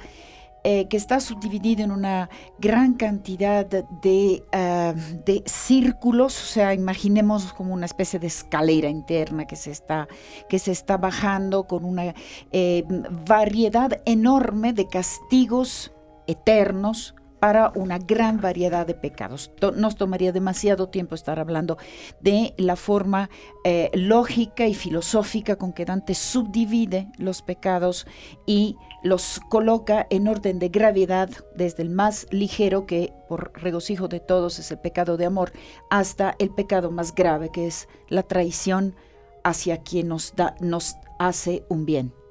eh, 0.65 0.87
que 0.89 0.97
está 0.97 1.19
subdividido 1.19 1.83
en 1.83 1.91
una 1.91 2.31
gran 2.59 2.95
cantidad 2.95 3.67
de, 3.67 4.45
ah, 4.53 4.95
de, 5.25 5.43
círculos, 5.47 6.41
o 6.41 6.47
sea, 6.47 6.73
imaginemos 6.73 7.53
como 7.53 7.75
una 7.75 7.87
especie 7.87 8.19
de 8.19 8.29
escalera 8.29 8.89
interna 8.89 9.47
que 9.47 9.57
se 9.57 9.73
está, 9.73 10.07
que 10.49 10.59
se 10.59 10.71
está 10.71 10.97
bajando 10.99 11.65
con 11.65 11.85
una 11.85 12.15
eh, 12.53 12.85
variedad 13.27 14.01
enorme 14.05 14.73
de 14.73 14.87
castigos 14.87 15.93
eternos 16.27 17.15
para 17.43 17.73
una 17.75 17.99
gran 17.99 18.41
variedad 18.41 18.87
de 18.87 18.95
pecados. 18.95 19.51
Nos 19.75 19.97
tomaría 19.97 20.31
demasiado 20.31 20.91
tiempo 20.91 21.17
estar 21.17 21.41
hablando 21.41 21.77
de 22.21 22.55
la 22.57 22.77
forma 22.77 23.31
eh, 23.65 23.91
lógica 23.95 24.69
y 24.69 24.75
filosófica 24.75 25.57
con 25.57 25.73
que 25.73 25.85
Dante 25.85 26.15
subdivide 26.15 27.09
los 27.19 27.43
pecados 27.43 28.07
y 28.47 28.77
los 29.03 29.41
coloca 29.49 30.07
en 30.09 30.29
orden 30.29 30.61
de 30.61 30.69
gravedad, 30.69 31.31
desde 31.57 31.83
el 31.83 31.91
más 31.91 32.29
ligero, 32.31 32.87
que 32.87 33.13
por 33.29 33.51
regocijo 33.61 34.07
de 34.07 34.21
todos 34.21 34.61
es 34.61 34.71
el 34.71 34.79
pecado 34.79 35.17
de 35.17 35.27
amor, 35.27 35.51
hasta 35.91 36.37
el 36.39 36.51
pecado 36.51 36.93
más 36.93 37.13
grave, 37.13 37.51
que 37.53 37.67
es 37.67 37.89
la 38.09 38.23
traición 38.23 38.95
hacia 39.43 39.79
quien 39.79 40.07
nos, 40.07 40.37
da, 40.37 40.55
nos 40.61 40.95
hace 41.19 41.65
un 41.69 41.87
bien 41.87 42.22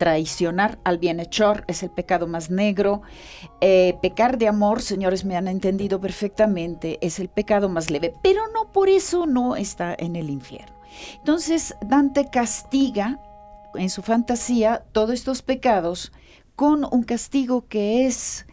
traicionar 0.00 0.78
al 0.82 0.96
bienhechor 0.96 1.62
es 1.68 1.82
el 1.82 1.90
pecado 1.90 2.26
más 2.26 2.50
negro. 2.50 3.02
Eh, 3.60 3.98
pecar 4.00 4.38
de 4.38 4.48
amor, 4.48 4.80
señores, 4.80 5.26
me 5.26 5.36
han 5.36 5.46
entendido 5.46 6.00
perfectamente, 6.00 6.98
es 7.02 7.18
el 7.18 7.28
pecado 7.28 7.68
más 7.68 7.90
leve, 7.90 8.14
pero 8.22 8.40
no 8.54 8.72
por 8.72 8.88
eso 8.88 9.26
no 9.26 9.56
está 9.56 9.94
en 9.98 10.16
el 10.16 10.30
infierno. 10.30 10.74
Entonces 11.18 11.76
Dante 11.82 12.30
castiga 12.30 13.20
en 13.74 13.90
su 13.90 14.00
fantasía 14.00 14.84
todos 14.92 15.12
estos 15.12 15.42
pecados 15.42 16.12
con 16.56 16.86
un 16.90 17.02
castigo 17.02 17.68
que 17.68 18.06
es 18.06 18.46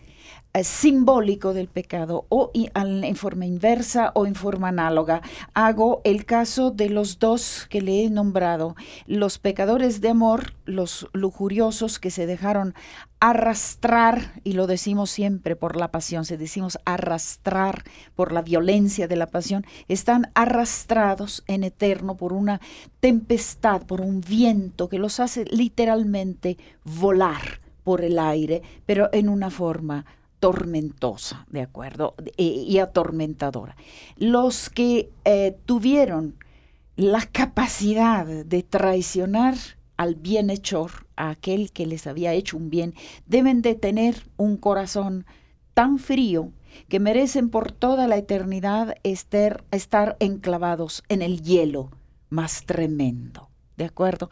eh, 0.57 0.63
simbólico 0.63 1.53
del 1.53 1.67
pecado 1.67 2.25
o 2.29 2.51
en 2.53 3.15
forma 3.15 3.45
inversa 3.45 4.11
o 4.15 4.25
en 4.25 4.33
forma 4.33 4.69
análoga. 4.69 5.21
Hago 5.53 6.01
el 6.03 6.25
caso 6.25 6.71
de 6.71 6.89
los 6.89 7.19
dos 7.19 7.67
que 7.69 7.81
le 7.81 8.03
he 8.03 8.09
nombrado, 8.09 8.75
los 9.05 9.37
pecadores 9.37 10.01
de 10.01 10.09
amor, 10.09 10.53
los 10.65 11.07
lujuriosos 11.13 11.99
que 11.99 12.09
se 12.09 12.25
dejaron 12.25 12.73
arrastrar, 13.19 14.41
y 14.43 14.53
lo 14.53 14.67
decimos 14.67 15.09
siempre 15.09 15.55
por 15.55 15.75
la 15.75 15.91
pasión, 15.91 16.25
se 16.25 16.37
decimos 16.37 16.77
arrastrar 16.85 17.83
por 18.15 18.31
la 18.31 18.41
violencia 18.41 19.07
de 19.07 19.15
la 19.15 19.27
pasión, 19.27 19.65
están 19.87 20.31
arrastrados 20.35 21.43
en 21.47 21.63
eterno 21.63 22.15
por 22.15 22.33
una 22.33 22.61
tempestad, 22.99 23.83
por 23.83 24.01
un 24.01 24.21
viento 24.21 24.89
que 24.89 24.99
los 24.99 25.19
hace 25.19 25.45
literalmente 25.45 26.57
volar 26.83 27.59
por 27.83 28.03
el 28.03 28.19
aire, 28.19 28.61
pero 28.85 29.09
en 29.13 29.29
una 29.29 29.49
forma 29.49 30.05
tormentosa, 30.39 31.45
¿de 31.49 31.61
acuerdo? 31.61 32.15
E, 32.37 32.43
y 32.43 32.79
atormentadora. 32.79 33.75
Los 34.17 34.69
que 34.69 35.09
eh, 35.25 35.57
tuvieron 35.65 36.35
la 36.95 37.21
capacidad 37.21 38.25
de 38.25 38.63
traicionar 38.63 39.55
al 39.97 40.15
bienhechor, 40.15 41.07
a 41.15 41.29
aquel 41.31 41.71
que 41.71 41.85
les 41.85 42.07
había 42.07 42.33
hecho 42.33 42.57
un 42.57 42.69
bien, 42.69 42.93
deben 43.25 43.61
de 43.61 43.75
tener 43.75 44.29
un 44.37 44.57
corazón 44.57 45.25
tan 45.73 45.99
frío 45.99 46.51
que 46.89 46.99
merecen 46.99 47.49
por 47.49 47.71
toda 47.71 48.07
la 48.07 48.17
eternidad 48.17 48.95
estar, 49.03 49.63
estar 49.71 50.17
enclavados 50.19 51.03
en 51.09 51.21
el 51.21 51.41
hielo 51.41 51.91
más 52.29 52.65
tremendo. 52.65 53.49
¿De 53.77 53.85
acuerdo? 53.85 54.29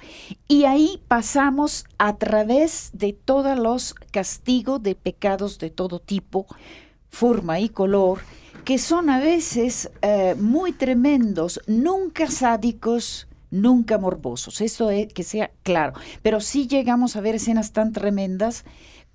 Y 0.48 0.66
ahí 0.66 1.02
pasamos 1.08 1.86
a 1.98 2.18
través 2.18 2.90
de 2.94 3.14
todos 3.14 3.58
los 3.58 3.94
castigos 4.12 4.82
de 4.82 4.96
pecados 4.96 5.60
de 5.60 5.70
todo 5.70 6.00
tipo, 6.00 6.48
forma 7.10 7.60
y 7.60 7.70
color, 7.70 8.20
que 8.66 8.80
son 8.80 9.10
a 9.10 9.20
veces 9.20 9.92
eh, 10.02 10.36
muy 10.38 10.74
tremendos, 10.74 11.62
nunca 11.68 12.30
sádicos, 12.30 13.28
nunca 13.52 14.00
morbosos, 14.00 14.60
eso 14.62 14.90
es 14.90 15.14
que 15.14 15.24
sea 15.24 15.52
claro, 15.64 15.94
pero 16.24 16.42
sí 16.42 16.68
llegamos 16.68 17.16
a 17.16 17.22
ver 17.22 17.36
escenas 17.36 17.72
tan 17.72 17.94
tremendas 17.94 18.66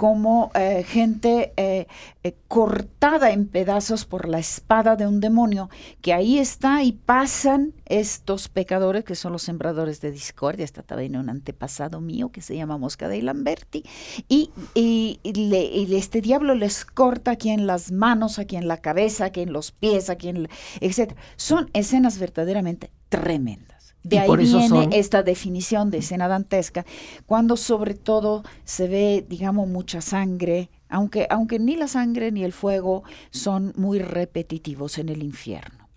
como 0.01 0.51
eh, 0.55 0.83
gente 0.83 1.53
eh, 1.59 1.87
eh, 2.25 2.35
cortada 2.49 3.33
en 3.33 3.47
pedazos 3.47 4.07
por 4.07 4.31
la 4.31 4.39
espada 4.39 4.97
de 4.97 5.07
un 5.07 5.21
demonio, 5.21 5.69
que 6.01 6.15
ahí 6.15 6.39
está 6.39 6.83
y 6.83 6.93
pasan 6.93 7.75
estos 7.85 8.49
pecadores 8.49 9.05
que 9.05 9.15
son 9.15 9.33
los 9.33 9.43
sembradores 9.43 10.01
de 10.01 10.11
discordia, 10.11 10.65
está 10.65 10.83
también 10.83 11.17
un 11.17 11.29
antepasado 11.29 12.01
mío 12.01 12.33
que 12.33 12.41
se 12.41 12.57
llama 12.57 12.79
Mosca 12.79 13.09
de 13.09 13.21
Lamberti, 13.21 13.85
y, 14.27 14.51
y, 14.73 15.21
este 15.95 16.23
diablo 16.23 16.55
les 16.55 16.87
corta 16.87 17.33
aquí 17.33 17.51
en 17.51 17.67
las 17.67 17.93
manos, 17.93 18.39
aquí 18.39 18.57
en 18.57 18.69
la 18.69 18.79
cabeza, 18.79 19.27
aquí 19.27 19.43
en 19.43 19.53
los 19.53 19.71
pies, 19.71 20.09
aquí 20.09 20.31
en... 20.31 20.49
etc. 20.81 21.13
Son 21.37 21.69
escenas 21.75 22.19
verdaderamente 22.19 22.91
tremendas. 23.11 23.80
De 24.03 24.19
ahí 24.19 24.31
viene 24.37 24.89
esta 24.93 25.23
definición 25.23 25.91
de 25.91 25.99
escena 25.99 26.27
dantesca, 26.27 26.87
cuando 27.27 27.57
sobre 27.57 27.95
todo 27.95 28.43
se 28.65 28.89
ve, 28.89 29.27
digamos, 29.29 29.69
mucha 29.69 30.01
sangre, 30.01 30.71
aunque, 30.89 31.27
aunque 31.31 31.59
ni 31.59 31.77
la 31.77 31.87
sangre 31.87 32.33
ni 32.33 32.43
el 32.43 32.53
fuego 32.53 33.03
son 33.31 33.73
muy 33.77 33.99
repetitivos 33.99 34.99
en 34.99 35.11
el 35.11 35.23
infierno. 35.23 35.89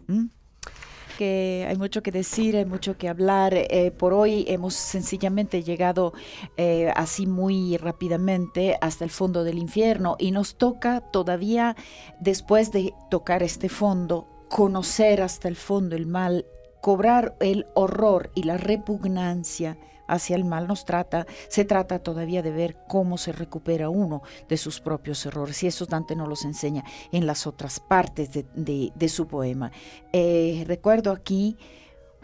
que 1.17 1.65
hay 1.69 1.77
mucho 1.77 2.01
que 2.01 2.11
decir, 2.11 2.57
hay 2.57 2.65
mucho 2.65 2.97
que 2.97 3.07
hablar. 3.07 3.53
Eh, 3.53 3.91
por 3.91 4.13
hoy 4.13 4.45
hemos 4.47 4.73
sencillamente 4.73 5.63
llegado 5.63 6.13
eh, 6.57 6.91
así 6.95 7.27
muy 7.27 7.77
rápidamente 7.77 8.77
hasta 8.81 9.05
el 9.05 9.11
fondo 9.11 9.43
del 9.43 9.59
infierno 9.59 10.15
y 10.19 10.31
nos 10.31 10.55
toca 10.55 11.01
todavía, 11.01 11.75
después 12.19 12.71
de 12.71 12.93
tocar 13.09 13.43
este 13.43 13.69
fondo, 13.69 14.27
conocer 14.49 15.21
hasta 15.21 15.47
el 15.47 15.55
fondo 15.55 15.95
el 15.95 16.07
mal 16.07 16.45
cobrar 16.83 17.37
el 17.39 17.65
horror 17.75 18.29
y 18.35 18.43
la 18.43 18.57
repugnancia 18.57 19.77
hacia 20.05 20.35
el 20.35 20.43
mal 20.43 20.67
nos 20.67 20.83
trata, 20.83 21.25
se 21.47 21.63
trata 21.63 21.99
todavía 21.99 22.41
de 22.41 22.51
ver 22.51 22.75
cómo 22.89 23.17
se 23.17 23.31
recupera 23.31 23.87
uno 23.87 24.21
de 24.49 24.57
sus 24.57 24.81
propios 24.81 25.25
errores. 25.25 25.63
Y 25.63 25.67
eso 25.67 25.85
Dante 25.85 26.13
no 26.17 26.27
los 26.27 26.43
enseña 26.43 26.83
en 27.13 27.25
las 27.25 27.47
otras 27.47 27.79
partes 27.79 28.31
de, 28.33 29.07
su 29.07 29.27
poema. 29.27 29.71
Eh, 30.11 30.65
recuerdo 30.67 31.13
aquí 31.13 31.55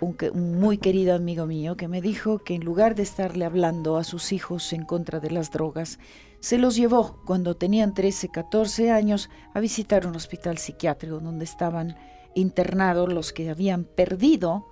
un, 0.02 0.18
un, 0.34 0.60
muy 0.60 0.78
querido 0.78 1.16
amigo 1.16 1.46
mío 1.46 1.78
que 1.78 1.88
me 1.88 2.02
dijo 2.02 2.40
que 2.40 2.56
en 2.56 2.66
lugar 2.66 2.96
de 2.96 3.04
estarle 3.04 3.46
hablando 3.46 3.96
a 3.96 4.04
sus 4.04 4.34
hijos 4.34 4.74
en 4.74 4.84
contra 4.84 5.22
de 5.22 5.32
las 5.32 5.52
drogas, 5.52 6.00
se 6.42 6.58
los 6.58 6.76
llevó 6.76 7.22
cuando 7.26 7.56
tenían 7.56 7.94
13, 7.94 8.28
14 8.28 8.92
años 8.92 9.30
a 9.54 9.62
visitar 9.62 10.06
un 10.06 10.18
hospital 10.18 10.58
psiquiátrico 10.58 11.22
donde 11.22 11.46
estaban 11.46 11.96
internados 12.36 13.12
los 13.12 13.34
que 13.34 13.50
habían 13.50 13.84
perdido 13.84 14.68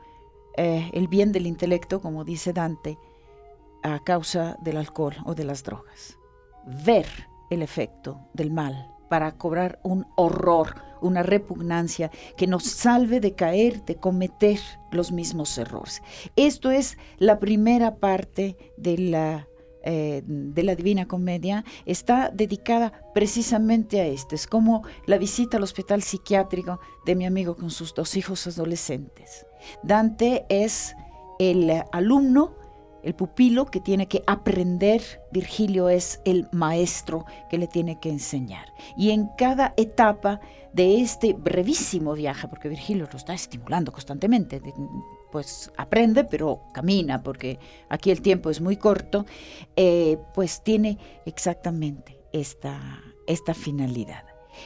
eh, 0.58 0.89
el 0.93 1.08
bien 1.08 1.32
del 1.32 1.47
intelecto, 1.47 2.01
como 2.01 2.24
dice 2.24 2.53
Dante, 2.53 2.97
a 3.84 3.99
causa 4.03 4.58
del 4.62 4.78
alcohol 4.78 5.16
o 5.26 5.36
de 5.36 5.43
las 5.43 5.64
drogas. 5.64 6.18
ver 6.84 7.08
el 7.49 7.62
efecto 7.62 8.20
del 8.34 8.51
mal, 8.51 8.91
para 9.10 9.38
cobrar 9.38 9.80
un 9.84 10.05
horror, 10.16 10.76
una 11.01 11.24
repugnancia 11.24 12.12
que 12.36 12.47
nos 12.47 12.64
salve 12.66 13.20
de 13.20 13.36
caer, 13.36 13.86
de 13.86 13.95
cometer 13.95 14.60
los 14.91 15.12
mismos 15.12 15.58
errores. 15.58 16.01
Esto 16.36 16.72
es 16.72 16.97
la 17.18 17.39
primera 17.39 17.95
parte 17.97 18.58
de 18.78 18.97
la, 18.97 19.47
eh, 19.89 20.21
de 20.25 20.63
la 20.63 20.75
Divina 20.75 21.07
Comedia, 21.07 21.63
está 21.85 22.29
dedicada 22.29 22.91
precisamente 23.13 24.01
a 24.01 24.05
esto. 24.05 24.35
Es 24.35 24.45
como 24.45 24.83
la 25.05 25.17
visita 25.17 25.55
al 25.55 25.63
hospital 25.63 26.03
psiquiátrico 26.03 26.81
de 27.05 27.15
mi 27.15 27.25
amigo 27.25 27.55
con 27.55 27.71
sus 27.71 27.93
dos 27.93 28.17
hijos 28.17 28.45
adolescentes. 28.47 29.45
Dante 29.83 30.45
es 30.49 30.93
el 31.39 31.71
alumno 31.93 32.57
el 33.07 33.15
pupilo 33.15 33.67
que 33.67 33.79
tiene 33.79 34.09
que 34.09 34.21
aprender, 34.27 35.01
Virgilio 35.31 35.88
es 35.88 36.19
el 36.25 36.49
maestro 36.51 37.25
que 37.49 37.57
le 37.57 37.67
tiene 37.67 38.01
que 38.01 38.09
enseñar. 38.09 38.73
Y 38.97 39.11
en 39.11 39.29
cada 39.38 39.73
etapa 39.77 40.41
de 40.73 40.99
este 40.99 41.31
brevísimo 41.31 42.13
viaje, 42.13 42.49
porque 42.49 42.67
Virgilio 42.67 43.07
lo 43.09 43.17
está 43.17 43.33
estimulando 43.33 43.93
constantemente, 43.93 44.61
pues 45.32 45.71
aprende, 45.78 46.23
pero 46.23 46.63
camina, 46.73 47.23
porque 47.23 47.59
aquí 47.89 48.11
el 48.11 48.21
tiempo 48.21 48.49
es 48.49 48.61
muy 48.61 48.78
corto, 48.78 49.25
eh, 49.75 50.17
pues 50.34 50.63
tiene 50.63 50.97
exactamente 51.25 52.19
esta, 52.32 53.01
esta 53.28 53.53
finalidad. 53.53 54.23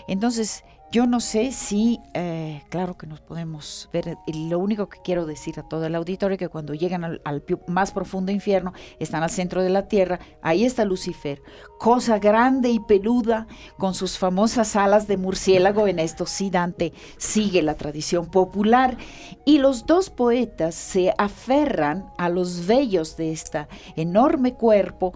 Entonces, 0.08 0.64
yo 0.92 1.08
no 1.08 1.22
sé 1.22 1.54
si, 1.54 2.02
eh, 2.14 2.64
claro 2.70 2.98
que 2.98 3.08
nos 3.08 3.22
podemos 3.22 3.90
ver, 3.94 4.18
lo 4.28 4.60
único 4.60 4.90
que 4.90 5.00
quiero 5.02 5.26
decir 5.26 5.58
a 5.58 5.64
todo 5.64 5.86
el 5.86 5.96
auditorio 5.96 6.34
es 6.36 6.40
que 6.40 6.50
cuando 6.50 6.74
llegan 6.74 7.06
al, 7.06 7.44
más 7.68 7.92
profundo 7.94 8.34
infierno, 8.34 8.74
están 9.00 9.24
al 9.24 9.30
centro 9.30 9.64
de 9.64 9.70
la 9.70 9.88
tierra, 9.88 10.20
ahí 10.42 10.66
está 10.66 10.84
Lucifer, 10.84 11.42
cosa 11.80 12.20
grande 12.20 12.70
y 12.70 12.82
peluda, 12.82 13.48
con 13.78 13.94
sus 13.94 14.18
famosas 14.18 14.76
alas 14.76 15.08
de 15.08 15.16
murciélago, 15.16 15.88
en 15.88 16.00
esto 16.00 16.26
sí 16.26 16.50
Dante 16.50 16.92
sigue 17.18 17.62
la 17.62 17.76
tradición 17.76 18.26
popular, 18.26 18.98
y 19.46 19.60
los 19.60 19.86
dos 19.86 20.10
poetas 20.10 20.76
se 20.76 21.14
aferran 21.18 22.12
a 22.18 22.28
los 22.28 22.68
vellos 22.68 23.16
de 23.16 23.32
este 23.32 23.66
enorme 23.96 24.56
cuerpo 24.56 25.14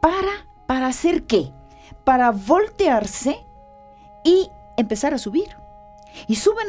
para, 0.00 0.48
para 0.66 0.88
hacer 0.88 1.24
qué? 1.24 1.52
Para 2.04 2.32
voltearse 2.32 3.36
y 4.24 4.48
empezar 4.76 5.14
a 5.14 5.18
subir. 5.18 5.48
Y 6.28 6.36
suben 6.36 6.66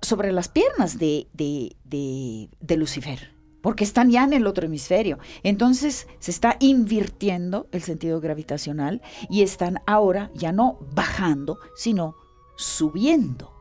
sobre 0.00 0.32
las 0.32 0.48
piernas 0.48 0.98
de, 0.98 1.28
de, 1.32 2.76
Lucifer, 2.76 3.34
porque 3.62 3.84
están 3.84 4.10
ya 4.10 4.24
en 4.24 4.32
el 4.32 4.46
otro 4.46 4.66
hemisferio. 4.66 5.18
Entonces 5.42 6.06
se 6.18 6.30
está 6.30 6.56
invirtiendo 6.60 7.68
el 7.72 7.82
sentido 7.82 8.20
gravitacional 8.20 9.02
y 9.28 9.42
están 9.42 9.80
ahora 9.86 10.30
ya 10.34 10.52
no 10.52 10.78
bajando, 10.94 11.58
sino 11.76 12.14
subiendo. 12.56 13.52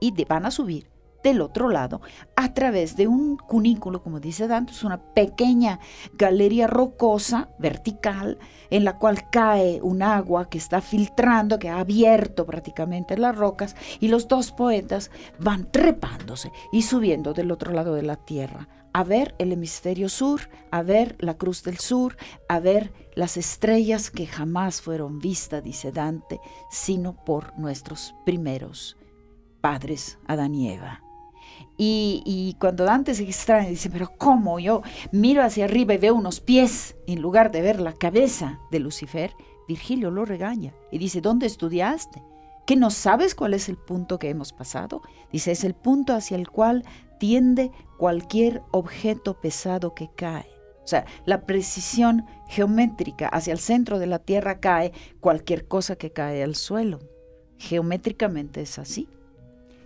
Y 0.00 0.12
van 0.24 0.46
a 0.46 0.50
subir 0.50 0.97
del 1.22 1.40
otro 1.40 1.68
lado 1.68 2.00
a 2.36 2.54
través 2.54 2.96
de 2.96 3.08
un 3.08 3.36
cunículo, 3.36 4.02
como 4.02 4.20
dice 4.20 4.46
Dante, 4.46 4.72
es 4.72 4.84
una 4.84 4.98
pequeña 4.98 5.80
galería 6.14 6.66
rocosa, 6.66 7.48
vertical, 7.58 8.38
en 8.70 8.84
la 8.84 8.98
cual 8.98 9.28
cae 9.30 9.80
un 9.82 10.02
agua 10.02 10.48
que 10.48 10.58
está 10.58 10.80
filtrando, 10.80 11.58
que 11.58 11.68
ha 11.68 11.80
abierto 11.80 12.46
prácticamente 12.46 13.16
las 13.16 13.36
rocas, 13.36 13.76
y 14.00 14.08
los 14.08 14.28
dos 14.28 14.52
poetas 14.52 15.10
van 15.38 15.70
trepándose 15.70 16.52
y 16.72 16.82
subiendo 16.82 17.34
del 17.34 17.50
otro 17.50 17.72
lado 17.72 17.94
de 17.94 18.02
la 18.02 18.16
tierra 18.16 18.68
a 18.92 19.04
ver 19.04 19.34
el 19.38 19.52
hemisferio 19.52 20.08
sur, 20.08 20.48
a 20.70 20.82
ver 20.82 21.16
la 21.20 21.34
cruz 21.34 21.62
del 21.62 21.78
sur, 21.78 22.16
a 22.48 22.58
ver 22.58 22.92
las 23.14 23.36
estrellas 23.36 24.10
que 24.10 24.26
jamás 24.26 24.80
fueron 24.80 25.18
vistas, 25.18 25.62
dice 25.62 25.92
Dante, 25.92 26.40
sino 26.70 27.12
por 27.24 27.56
nuestros 27.58 28.14
primeros 28.24 28.96
padres, 29.60 30.18
Adán 30.26 30.54
y 30.54 30.72
Eva. 30.72 31.07
Y, 31.80 32.56
cuando 32.58 32.84
Dante 32.84 33.14
se 33.14 33.22
extraña, 33.22 33.68
dice, 33.68 33.88
pero 33.88 34.10
¿cómo? 34.18 34.58
Yo 34.58 34.82
miro 35.12 35.44
hacia 35.44 35.66
arriba 35.66 35.94
y 35.94 35.98
veo 35.98 36.14
unos 36.14 36.40
pies 36.40 36.96
en 37.06 37.22
lugar 37.22 37.52
de 37.52 37.62
ver 37.62 37.80
la 37.80 37.92
cabeza 37.92 38.58
de 38.72 38.80
Lucifer. 38.80 39.32
Virgilio 39.68 40.10
lo 40.10 40.24
regaña 40.24 40.74
y 40.90 40.98
dice, 40.98 41.20
¿dónde 41.20 41.46
estudiaste? 41.46 42.20
¿Que 42.66 42.74
no 42.74 42.90
sabes 42.90 43.36
cuál 43.36 43.54
es 43.54 43.68
el 43.68 43.76
punto 43.76 44.18
que 44.18 44.28
hemos 44.28 44.52
pasado? 44.52 45.02
Dice, 45.30 45.52
es 45.52 45.62
el 45.62 45.74
punto 45.74 46.14
hacia 46.14 46.36
el 46.36 46.50
cual 46.50 46.84
tiende 47.20 47.70
cualquier 47.96 48.62
objeto 48.72 49.40
pesado 49.40 49.94
que 49.94 50.10
cae. 50.16 50.46
O 50.82 50.86
sea, 50.88 51.04
la 51.26 51.42
precisión 51.42 52.26
geométrica 52.48 53.28
hacia 53.28 53.52
el 53.52 53.58
centro 53.58 54.00
de 54.00 54.06
la 54.06 54.18
Tierra 54.18 54.58
cae 54.58 54.92
cualquier 55.20 55.68
cosa 55.68 55.96
que 55.96 56.12
cae 56.12 56.42
al 56.42 56.56
suelo. 56.56 56.98
Geométricamente 57.58 58.62
es 58.62 58.78
así 58.78 59.06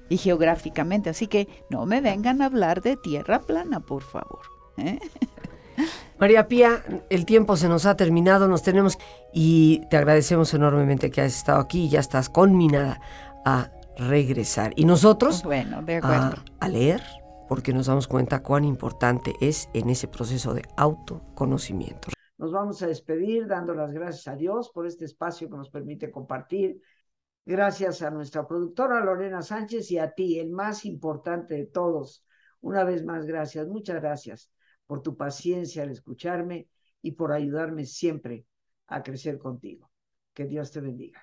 y 0.09 0.17
geográficamente. 0.17 1.11
Así 1.11 1.27
que 1.27 1.49
no 1.71 1.87
me 1.87 2.01
vengan 2.01 2.43
a 2.43 2.47
hablar 2.47 2.83
de 2.83 2.97
tierra 2.97 3.41
plana, 3.41 3.81
por 3.81 4.03
favor. 4.03 4.41
¿eh? 4.79 4.99
María 6.19 6.47
Pía, 6.49 6.83
el 7.11 7.25
tiempo 7.25 7.57
se 7.57 7.69
nos 7.69 7.87
ha 7.87 7.97
terminado, 7.97 8.47
nos 8.47 8.63
tenemos 8.63 8.99
y 9.33 9.81
te 9.91 9.97
agradecemos 9.97 10.53
enormemente 10.55 11.11
que 11.11 11.21
hayas 11.21 11.37
estado 11.37 11.61
aquí 11.61 11.85
y 11.85 11.89
ya 11.89 12.01
estás 12.01 12.29
conminada 12.29 13.01
a 13.45 13.71
regresar. 13.97 14.73
Y 14.77 14.85
nosotros 14.85 15.43
bueno, 15.43 15.83
de 15.83 15.97
acuerdo. 15.97 16.43
A, 16.61 16.65
a 16.65 16.69
leer, 16.69 17.03
porque 17.49 17.73
nos 17.73 17.87
damos 17.87 18.07
cuenta 18.07 18.43
cuán 18.43 18.65
importante 18.65 19.35
es 19.41 19.69
en 19.75 19.91
ese 19.91 20.09
proceso 20.09 20.55
de 20.55 20.63
autoconocimiento. 20.77 22.09
Nos 22.39 22.53
vamos 22.53 22.83
a 22.83 22.87
despedir 22.87 23.47
dando 23.47 23.75
las 23.75 23.93
gracias 23.93 24.27
a 24.27 24.37
Dios 24.37 24.71
por 24.71 24.87
este 24.87 25.05
espacio 25.05 25.49
que 25.49 25.57
nos 25.57 25.71
permite 25.71 26.11
compartir 26.11 26.81
Gracias 27.45 28.03
a 28.03 28.11
nuestra 28.11 28.47
productora 28.47 29.05
Lorena 29.05 29.43
Sánchez 29.43 29.91
y 29.91 29.99
a 29.99 30.13
ti, 30.13 30.39
el 30.39 30.51
más 30.51 30.85
importante 30.85 31.55
de 31.55 31.67
todos. 31.67 32.25
Una 32.61 32.85
vez 32.85 33.05
más, 33.05 33.27
gracias, 33.27 33.67
muchas 33.67 34.01
gracias 34.01 34.53
por 34.87 35.03
tu 35.03 35.17
paciencia 35.17 35.83
al 35.83 35.91
escucharme 35.91 36.69
y 37.01 37.13
por 37.13 37.33
ayudarme 37.33 37.85
siempre 37.85 38.47
a 38.87 39.03
crecer 39.03 39.39
contigo. 39.39 39.91
Que 40.33 40.47
Dios 40.47 40.71
te 40.71 40.81
bendiga. 40.81 41.21